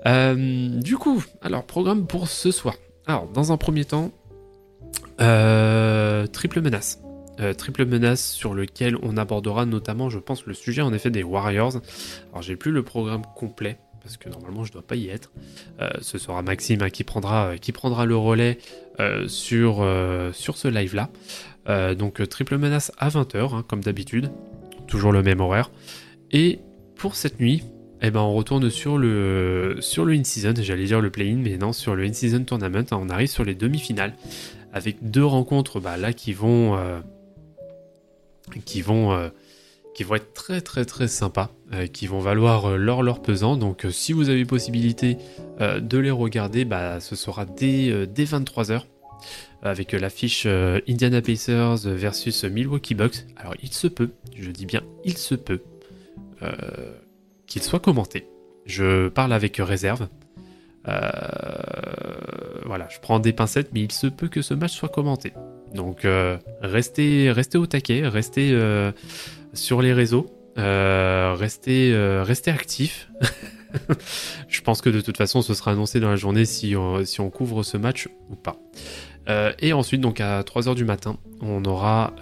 Euh, 0.06 0.80
du 0.80 0.96
coup, 0.96 1.22
alors 1.42 1.64
programme 1.64 2.06
pour 2.06 2.26
ce 2.28 2.50
soir. 2.50 2.74
Alors, 3.06 3.28
dans 3.28 3.52
un 3.52 3.58
premier 3.58 3.84
temps, 3.84 4.10
triple 5.18 6.62
menace. 6.62 7.04
Euh, 7.40 7.52
triple 7.52 7.84
menace 7.84 8.24
sur 8.24 8.54
lequel 8.54 8.96
on 9.02 9.16
abordera 9.16 9.66
notamment, 9.66 10.08
je 10.08 10.18
pense, 10.18 10.46
le 10.46 10.54
sujet 10.54 10.82
en 10.82 10.92
effet 10.92 11.10
des 11.10 11.24
Warriors. 11.24 11.72
Alors, 12.30 12.42
j'ai 12.42 12.56
plus 12.56 12.70
le 12.70 12.82
programme 12.82 13.22
complet 13.34 13.78
parce 14.04 14.18
que 14.18 14.28
normalement 14.28 14.64
je 14.64 14.72
dois 14.72 14.82
pas 14.82 14.94
y 14.96 15.08
être. 15.08 15.32
Euh, 15.80 15.88
ce 16.00 16.18
sera 16.18 16.42
Maxime 16.42 16.82
hein, 16.82 16.90
qui 16.90 17.02
prendra 17.02 17.46
euh, 17.46 17.56
qui 17.56 17.72
prendra 17.72 18.04
le 18.04 18.16
relais 18.16 18.58
euh, 19.00 19.26
sur 19.26 19.84
sur 20.32 20.56
ce 20.56 20.68
live 20.68 20.94
là. 20.94 21.94
donc 21.94 22.26
triple 22.28 22.58
menace 22.58 22.92
à 22.98 23.08
20h 23.08 23.64
comme 23.64 23.82
d'habitude, 23.82 24.30
toujours 24.86 25.10
le 25.10 25.22
même 25.22 25.40
horaire. 25.40 25.70
Et 26.30 26.60
pour 26.96 27.16
cette 27.16 27.40
nuit, 27.40 27.64
eh 28.02 28.10
ben 28.10 28.20
on 28.20 28.34
retourne 28.34 28.68
sur 28.70 28.98
le 28.98 29.78
sur 29.80 30.04
le 30.04 30.12
in-season, 30.12 30.54
j'allais 30.58 30.84
dire 30.84 31.00
le 31.00 31.10
play-in, 31.10 31.36
mais 31.36 31.56
non, 31.56 31.72
sur 31.72 31.96
le 31.96 32.04
in-season 32.04 32.44
tournament. 32.44 32.84
hein, 32.90 32.98
on 33.00 33.08
arrive 33.08 33.28
sur 33.28 33.44
les 33.44 33.54
demi-finales 33.54 34.14
avec 34.72 34.96
deux 35.00 35.24
rencontres 35.24 35.80
bah, 35.80 35.96
là 35.96 36.12
qui 36.12 36.34
vont 36.34 36.78
qui 38.66 38.82
vont 38.82 39.30
qui 39.94 40.02
vont 40.02 40.16
être 40.16 40.34
très 40.34 40.60
très 40.60 40.84
très 40.84 41.08
sympas, 41.08 41.50
euh, 41.72 41.86
qui 41.86 42.06
vont 42.06 42.18
valoir 42.18 42.70
euh, 42.70 42.76
leur 42.76 43.22
pesant. 43.22 43.56
Donc 43.56 43.86
euh, 43.86 43.90
si 43.90 44.12
vous 44.12 44.28
avez 44.28 44.44
possibilité 44.44 45.16
euh, 45.60 45.80
de 45.80 45.98
les 45.98 46.10
regarder, 46.10 46.64
bah, 46.64 47.00
ce 47.00 47.16
sera 47.16 47.46
dès, 47.46 48.06
dès 48.06 48.24
23h 48.24 48.82
avec 49.62 49.92
l'affiche 49.92 50.46
Indiana 50.46 51.22
Pacers 51.22 51.78
versus 51.86 52.44
Milwaukee 52.44 52.94
Bucks. 52.94 53.24
Alors 53.36 53.54
il 53.62 53.72
se 53.72 53.86
peut, 53.86 54.10
je 54.36 54.50
dis 54.50 54.66
bien 54.66 54.82
il 55.04 55.16
se 55.16 55.34
peut, 55.34 55.62
qu'il 57.46 57.62
soit 57.62 57.80
commenté. 57.80 58.26
Je 58.66 59.08
parle 59.08 59.32
avec 59.32 59.56
réserve. 59.56 60.08
Voilà, 62.66 62.88
je 62.90 62.98
prends 63.00 63.20
des 63.20 63.32
pincettes, 63.32 63.70
mais 63.72 63.80
il 63.80 63.92
se 63.92 64.06
peut 64.06 64.28
que 64.28 64.42
ce 64.42 64.52
match 64.52 64.74
soit 64.74 64.90
commenté. 64.90 65.32
Donc 65.74 66.04
euh, 66.04 66.38
restez, 66.60 67.30
restez 67.30 67.58
au 67.58 67.66
taquet, 67.66 68.06
restez 68.06 68.50
euh, 68.52 68.92
sur 69.52 69.82
les 69.82 69.92
réseaux, 69.92 70.26
euh, 70.56 71.34
restez, 71.36 71.92
restez 72.22 72.50
actifs. 72.50 73.10
je 74.48 74.60
pense 74.60 74.80
que 74.80 74.88
de 74.88 75.00
toute 75.00 75.16
façon, 75.16 75.42
ce 75.42 75.52
sera 75.52 75.72
annoncé 75.72 75.98
dans 75.98 76.10
la 76.10 76.16
journée 76.16 76.44
si 76.44 76.76
on, 76.76 77.30
couvre 77.30 77.64
ce 77.64 77.76
match 77.76 78.08
ou 78.30 78.36
pas. 78.36 78.56
Et 79.58 79.72
ensuite, 79.72 80.00
donc 80.00 80.20
à 80.20 80.42
3h 80.42 80.74
du 80.74 80.84
matin, 80.84 81.16
on 81.40 81.64
aura 81.64 82.12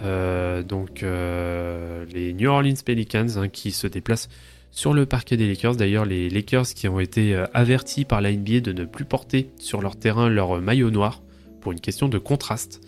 donc 0.67 1.03
les 1.03 2.33
New 2.33 2.49
Orleans 2.49 2.73
Pelicans 2.83 3.37
hein, 3.37 3.49
qui 3.49 3.71
se 3.71 3.85
déplacent 3.85 4.29
sur 4.71 4.95
le 4.95 5.05
parquet 5.05 5.37
des 5.37 5.47
Lakers. 5.47 5.75
D'ailleurs, 5.75 6.05
les 6.05 6.29
Lakers 6.29 6.65
qui 6.73 6.87
ont 6.87 6.99
été 6.99 7.35
avertis 7.53 8.05
par 8.05 8.21
la 8.21 8.31
NBA 8.31 8.61
de 8.61 8.71
ne 8.71 8.85
plus 8.85 9.05
porter 9.05 9.51
sur 9.59 9.81
leur 9.81 9.95
terrain 9.95 10.27
leur 10.29 10.59
maillot 10.59 10.89
noir 10.89 11.21
pour 11.61 11.71
une 11.71 11.79
question 11.79 12.09
de 12.09 12.17
contraste, 12.17 12.81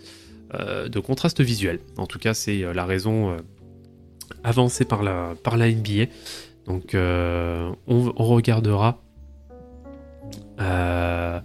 de 0.52 1.00
contraste 1.00 1.40
visuel. 1.40 1.80
En 1.96 2.06
tout 2.06 2.18
cas, 2.18 2.34
c'est 2.34 2.62
euh, 2.62 2.72
la 2.72 2.84
raison 2.84 3.30
euh, 3.30 3.36
avancée 4.44 4.84
par 4.84 5.02
la, 5.02 5.34
NBA. 5.44 6.06
Donc, 6.66 6.94
euh, 6.94 7.70
on, 7.86 8.12
regardera. 8.12 9.02
euh, 10.60 11.40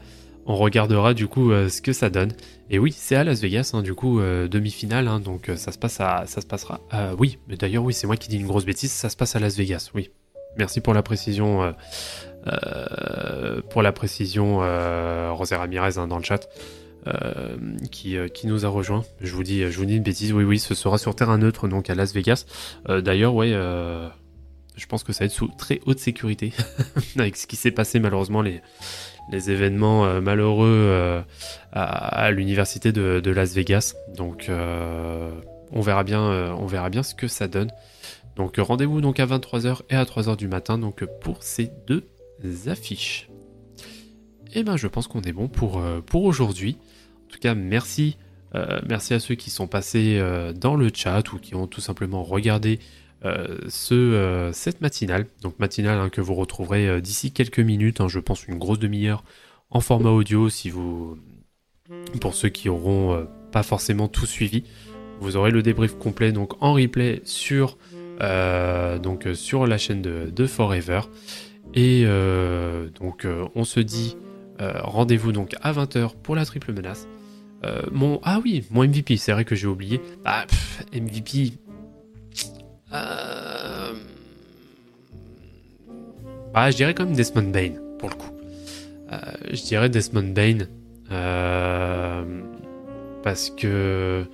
on 0.45 0.55
regardera 0.55 1.13
du 1.13 1.27
coup 1.27 1.51
euh, 1.51 1.69
ce 1.69 1.81
que 1.81 1.93
ça 1.93 2.09
donne. 2.09 2.31
Et 2.69 2.79
oui, 2.79 2.93
c'est 2.95 3.15
à 3.15 3.23
Las 3.23 3.41
Vegas, 3.41 3.71
hein, 3.73 3.81
du 3.81 3.93
coup, 3.93 4.19
euh, 4.19 4.47
demi-finale, 4.47 5.07
hein, 5.07 5.19
donc 5.19 5.49
euh, 5.49 5.57
ça 5.57 5.71
se 5.71 5.77
passe 5.77 5.99
à, 5.99 6.23
ça 6.25 6.39
se 6.41 6.45
passera. 6.47 6.79
euh, 6.93 7.13
oui, 7.19 7.37
mais 7.47 7.57
d'ailleurs, 7.57 7.83
oui, 7.83 7.93
c'est 7.93 8.07
moi 8.07 8.15
qui 8.15 8.29
dis 8.29 8.37
une 8.37 8.47
grosse 8.47 8.65
bêtise, 8.65 8.91
ça 8.91 9.09
se 9.09 9.17
passe 9.17 9.35
à 9.35 9.39
Las 9.39 9.57
Vegas, 9.57 9.91
oui. 9.93 10.09
Merci 10.57 10.81
pour 10.81 10.93
la 10.93 11.03
précision, 11.03 11.63
euh, 11.63 11.71
euh, 12.47 13.61
pour 13.69 13.81
la 13.81 13.91
précision, 13.91 14.59
euh, 14.61 15.31
Rosé 15.31 15.55
Ramirez 15.55 15.97
hein, 15.97 16.07
dans 16.07 16.17
le 16.17 16.23
chat, 16.23 16.47
euh, 17.07 17.57
qui, 17.91 18.15
euh, 18.15 18.27
qui 18.27 18.45
nous 18.45 18.63
a 18.63 18.69
rejoint. 18.69 19.03
Je 19.21 19.33
vous 19.33 19.41
dis, 19.41 19.61
je 19.71 19.75
vous 19.75 19.85
dis 19.85 19.95
une 19.95 20.03
bêtise, 20.03 20.33
oui, 20.33 20.43
oui, 20.43 20.59
ce 20.59 20.75
sera 20.75 20.99
sur 20.99 21.15
terrain 21.15 21.39
neutre, 21.39 21.67
donc 21.67 21.89
à 21.89 21.95
Las 21.95 22.13
Vegas. 22.13 22.45
Euh, 22.89 23.01
d'ailleurs, 23.01 23.33
ouais, 23.33 23.49
je 23.49 24.85
pense 24.85 25.03
que 25.03 25.11
ça 25.11 25.23
va 25.23 25.25
être 25.25 25.31
sous 25.31 25.47
très 25.47 25.81
haute 25.87 25.97
sécurité, 25.97 26.53
avec 27.17 27.37
ce 27.37 27.47
qui 27.47 27.55
s'est 27.55 27.71
passé 27.71 27.99
malheureusement 27.99 28.43
les 28.43 28.61
événements 29.49 30.21
malheureux 30.21 31.23
à, 31.71 32.29
l'université 32.29 32.91
de, 32.91 33.31
Las 33.31 33.55
Vegas. 33.55 33.95
Donc 34.15 34.51
on 35.71 35.81
verra 35.81 36.03
bien, 36.03 36.21
on 36.21 36.67
verra 36.67 36.91
bien 36.91 37.01
ce 37.01 37.15
que 37.15 37.27
ça 37.27 37.47
donne. 37.47 37.71
Donc 38.35 38.57
rendez-vous 38.59 39.01
donc 39.01 39.19
à 39.19 39.25
23h 39.25 39.81
et 39.89 39.95
à 39.95 40.03
3h 40.03 40.37
du 40.37 40.47
matin 40.47 40.77
donc 40.77 41.03
pour 41.21 41.41
ces 41.41 41.71
deux 41.87 42.05
affiches. 42.67 43.27
Et 44.53 44.61
ben 44.63 44.77
je 44.77 44.87
pense 44.87 45.07
qu'on 45.07 45.21
est 45.21 45.33
bon 45.33 45.47
pour, 45.47 45.81
pour 46.05 46.25
aujourd'hui. 46.25 46.77
En 47.31 47.33
tout 47.33 47.39
cas 47.39 47.55
merci 47.55 48.17
euh, 48.53 48.81
merci 48.87 49.13
à 49.13 49.19
ceux 49.19 49.35
qui 49.35 49.49
sont 49.49 49.67
passés 49.67 50.17
euh, 50.19 50.51
dans 50.53 50.75
le 50.75 50.89
chat 50.93 51.31
ou 51.31 51.39
qui 51.39 51.55
ont 51.55 51.67
tout 51.67 51.81
simplement 51.81 52.23
regardé 52.23 52.79
euh, 53.23 53.57
ce, 53.69 54.49
cette 54.53 54.81
matinale. 54.81 55.25
Donc 55.41 55.59
matinale 55.59 55.99
hein, 55.99 56.09
que 56.09 56.21
vous 56.21 56.35
retrouverez 56.35 57.01
d'ici 57.01 57.31
quelques 57.31 57.59
minutes, 57.59 58.01
hein, 58.01 58.07
je 58.07 58.19
pense 58.19 58.47
une 58.47 58.57
grosse 58.57 58.79
demi-heure 58.79 59.23
en 59.69 59.79
format 59.79 60.09
audio 60.09 60.49
si 60.49 60.69
vous 60.69 61.17
pour 62.19 62.35
ceux 62.35 62.49
qui 62.49 62.67
auront 62.67 63.13
euh, 63.13 63.23
pas 63.51 63.63
forcément 63.63 64.07
tout 64.07 64.25
suivi. 64.25 64.63
Vous 65.19 65.37
aurez 65.37 65.51
le 65.51 65.61
débrief 65.61 65.97
complet 65.97 66.31
donc 66.31 66.61
en 66.61 66.73
replay 66.73 67.21
sur 67.25 67.77
donc 69.01 69.27
sur 69.33 69.65
la 69.65 69.79
chaîne 69.79 70.01
de, 70.01 70.29
de 70.31 70.45
Forever. 70.45 71.01
Et 71.73 72.05
donc 72.99 73.27
on 73.55 73.63
se 73.63 73.79
dit 73.79 74.15
rendez-vous 74.59 75.31
donc 75.31 75.55
à 75.61 75.73
20h 75.73 76.15
pour 76.21 76.35
la 76.35 76.45
triple 76.45 76.73
menace. 76.73 77.07
Euh, 77.63 77.83
mon 77.91 78.19
ah 78.23 78.39
oui, 78.43 78.63
mon 78.71 78.83
MVP, 78.83 79.17
c'est 79.17 79.31
vrai 79.31 79.45
que 79.45 79.55
j'ai 79.55 79.67
oublié. 79.67 80.01
Ah 80.25 80.45
MVP. 80.93 81.53
Euh... 82.93 83.93
Ah, 86.53 86.71
je 86.71 86.75
dirais 86.75 86.93
quand 86.93 87.05
même 87.05 87.15
Desmond 87.15 87.51
Bain 87.51 87.73
pour 87.99 88.09
le 88.09 88.15
coup. 88.15 88.31
Euh, 89.11 89.17
je 89.51 89.61
dirais 89.63 89.89
Desmond 89.89 90.33
Bain 90.33 90.67
parce 93.23 93.51
que 93.51 94.25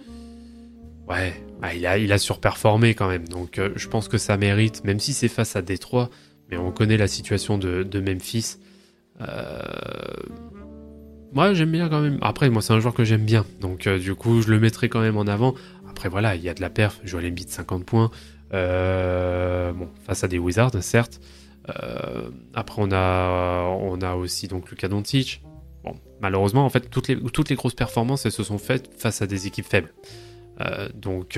ouais, 1.09 1.33
ah, 1.61 1.75
il 1.75 2.13
a 2.13 2.17
surperformé 2.17 2.93
quand 2.93 3.09
même. 3.09 3.27
Donc 3.27 3.59
je 3.75 3.87
pense 3.87 4.07
que 4.07 4.17
ça 4.17 4.37
mérite, 4.37 4.83
même 4.85 4.99
si 4.99 5.13
c'est 5.13 5.27
face 5.27 5.55
à 5.55 5.61
Détroit, 5.61 6.09
mais 6.49 6.57
on 6.57 6.71
connaît 6.71 6.97
la 6.97 7.07
situation 7.07 7.57
de, 7.57 7.83
de 7.83 7.99
Memphis. 7.99 8.57
Moi 11.37 11.53
j'aime 11.53 11.71
bien 11.71 11.87
quand 11.87 12.01
même. 12.01 12.17
Après 12.21 12.49
moi 12.49 12.63
c'est 12.63 12.73
un 12.73 12.79
joueur 12.79 12.95
que 12.95 13.03
j'aime 13.03 13.23
bien, 13.23 13.45
donc 13.61 13.85
euh, 13.85 13.99
du 13.99 14.15
coup 14.15 14.41
je 14.41 14.49
le 14.49 14.59
mettrai 14.59 14.89
quand 14.89 15.01
même 15.01 15.17
en 15.17 15.27
avant. 15.27 15.53
Après 15.87 16.09
voilà, 16.09 16.33
il 16.33 16.41
y 16.41 16.49
a 16.49 16.55
de 16.55 16.61
la 16.61 16.71
perf. 16.71 16.99
Joel 17.03 17.27
Embiid 17.27 17.47
50 17.47 17.85
points, 17.85 18.09
Euh, 18.53 19.71
bon, 19.71 19.87
face 20.07 20.23
à 20.23 20.27
des 20.27 20.39
Wizards, 20.39 20.81
certes. 20.81 21.19
Euh, 21.69 22.29
après, 22.55 22.81
on 22.81 22.91
a, 22.91 23.67
on 23.81 24.01
a 24.01 24.15
aussi 24.15 24.47
donc 24.47 24.71
Luka 24.71 24.87
Doncic. 24.87 25.43
Bon, 25.83 25.93
malheureusement, 26.21 26.65
en 26.65 26.69
fait, 26.69 26.89
toutes 26.89 27.07
les, 27.07 27.21
toutes 27.21 27.49
les 27.49 27.55
grosses 27.55 27.75
performances, 27.75 28.25
elles 28.25 28.31
se 28.31 28.43
sont 28.43 28.57
faites 28.57 28.89
face 28.97 29.21
à 29.21 29.27
des 29.27 29.45
équipes 29.45 29.67
faibles. 29.67 29.93
Donc, 30.95 31.37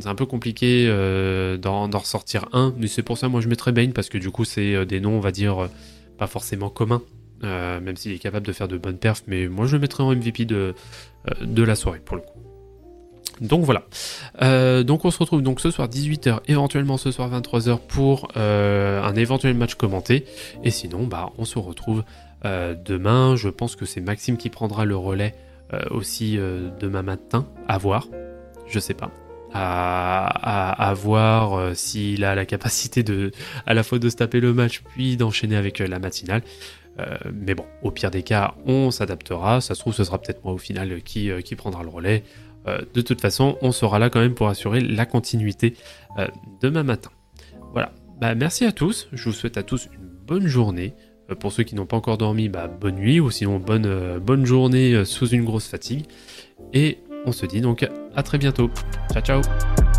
c'est 0.00 0.08
un 0.08 0.14
peu 0.16 0.26
compliqué 0.26 0.86
d'en 1.62 1.88
ressortir 1.88 2.46
un. 2.52 2.74
Mais 2.76 2.88
c'est 2.88 3.04
pour 3.04 3.16
ça, 3.16 3.28
moi, 3.28 3.40
je 3.40 3.48
mettrais 3.48 3.72
Bane 3.72 3.92
parce 3.94 4.08
que 4.10 4.18
du 4.18 4.30
coup, 4.30 4.44
c'est 4.44 4.84
des 4.84 5.00
noms, 5.00 5.16
on 5.16 5.20
va 5.20 5.30
dire, 5.30 5.68
pas 6.18 6.26
forcément 6.26 6.68
communs. 6.68 7.00
Euh, 7.42 7.80
même 7.80 7.96
s'il 7.96 8.12
est 8.12 8.18
capable 8.18 8.46
de 8.46 8.52
faire 8.52 8.68
de 8.68 8.76
bonnes 8.76 8.98
perfs. 8.98 9.22
Mais 9.26 9.48
moi, 9.48 9.66
je 9.66 9.76
le 9.76 9.80
mettrais 9.80 10.02
en 10.02 10.14
MVP 10.14 10.44
de, 10.44 10.74
euh, 11.28 11.44
de 11.44 11.62
la 11.62 11.74
soirée 11.74 12.00
pour 12.04 12.16
le 12.16 12.22
coup. 12.22 12.38
Donc 13.40 13.64
voilà. 13.64 13.84
Euh, 14.42 14.82
donc 14.82 15.06
on 15.06 15.10
se 15.10 15.18
retrouve 15.18 15.40
donc 15.40 15.60
ce 15.60 15.70
soir 15.70 15.88
18h, 15.88 16.40
éventuellement 16.48 16.98
ce 16.98 17.10
soir 17.10 17.30
23h 17.30 17.78
pour 17.88 18.28
un 18.36 19.14
éventuel 19.14 19.54
match 19.54 19.76
commenté. 19.76 20.26
Et 20.62 20.70
sinon, 20.70 21.04
bah, 21.04 21.30
on 21.38 21.46
se 21.46 21.58
retrouve 21.58 22.04
demain. 22.44 23.36
Je 23.36 23.48
pense 23.48 23.76
que 23.76 23.86
c'est 23.86 24.02
Maxime 24.02 24.36
qui 24.36 24.50
prendra 24.50 24.84
le 24.84 24.96
relais 24.96 25.34
aussi 25.90 26.36
demain 26.80 27.02
matin. 27.02 27.46
À 27.66 27.78
voir. 27.78 28.08
Je 28.66 28.78
sais 28.78 28.94
pas. 28.94 29.10
À, 29.54 30.88
à, 30.88 30.92
voir 30.92 31.74
s'il 31.74 32.24
a 32.24 32.34
la 32.34 32.44
capacité 32.44 33.02
de 33.02 33.30
à 33.66 33.72
la 33.72 33.82
fois 33.82 33.98
de 33.98 34.08
se 34.10 34.16
taper 34.16 34.40
le 34.40 34.52
match 34.52 34.82
puis 34.94 35.16
d'enchaîner 35.16 35.56
avec 35.56 35.78
la 35.78 35.98
matinale. 35.98 36.42
Euh, 37.00 37.16
mais 37.32 37.54
bon, 37.54 37.64
au 37.82 37.90
pire 37.90 38.10
des 38.10 38.22
cas, 38.22 38.54
on 38.66 38.90
s'adaptera. 38.90 39.60
Ça 39.60 39.74
se 39.74 39.80
trouve, 39.80 39.94
ce 39.94 40.04
sera 40.04 40.18
peut-être 40.18 40.44
moi 40.44 40.52
au 40.52 40.58
final 40.58 41.02
qui, 41.02 41.30
euh, 41.30 41.40
prendra 41.56 41.82
le 41.82 41.88
relais. 41.88 42.24
Euh, 42.66 42.80
de 42.94 43.00
toute 43.00 43.20
façon, 43.20 43.56
on 43.62 43.72
sera 43.72 43.98
là 43.98 44.10
quand 44.10 44.20
même 44.20 44.34
pour 44.34 44.48
assurer 44.48 44.80
la 44.80 45.06
continuité 45.06 45.74
demain 46.60 46.82
matin. 46.82 47.10
Voilà. 47.72 47.92
Bah, 48.20 48.34
merci 48.34 48.64
à 48.64 48.72
tous. 48.72 49.08
Je 49.12 49.24
vous 49.24 49.32
souhaite 49.32 49.56
à 49.56 49.62
tous 49.62 49.88
une 49.92 50.08
bonne 50.26 50.46
journée. 50.46 50.94
Pour 51.38 51.52
ceux 51.52 51.62
qui 51.62 51.76
n'ont 51.76 51.86
pas 51.86 51.96
encore 51.96 52.18
dormi, 52.18 52.48
bah, 52.48 52.66
bonne 52.66 52.96
nuit 52.96 53.20
ou 53.20 53.30
sinon 53.30 53.58
bonne, 53.58 54.18
bonne 54.18 54.44
journée 54.44 55.04
sous 55.04 55.28
une 55.28 55.44
grosse 55.44 55.68
fatigue. 55.68 56.06
Et 56.74 56.98
on 57.24 57.32
se 57.32 57.46
dit 57.46 57.60
donc 57.60 57.88
à 58.14 58.22
très 58.22 58.38
bientôt. 58.38 58.70
Ciao 59.12 59.22
ciao 59.22 59.89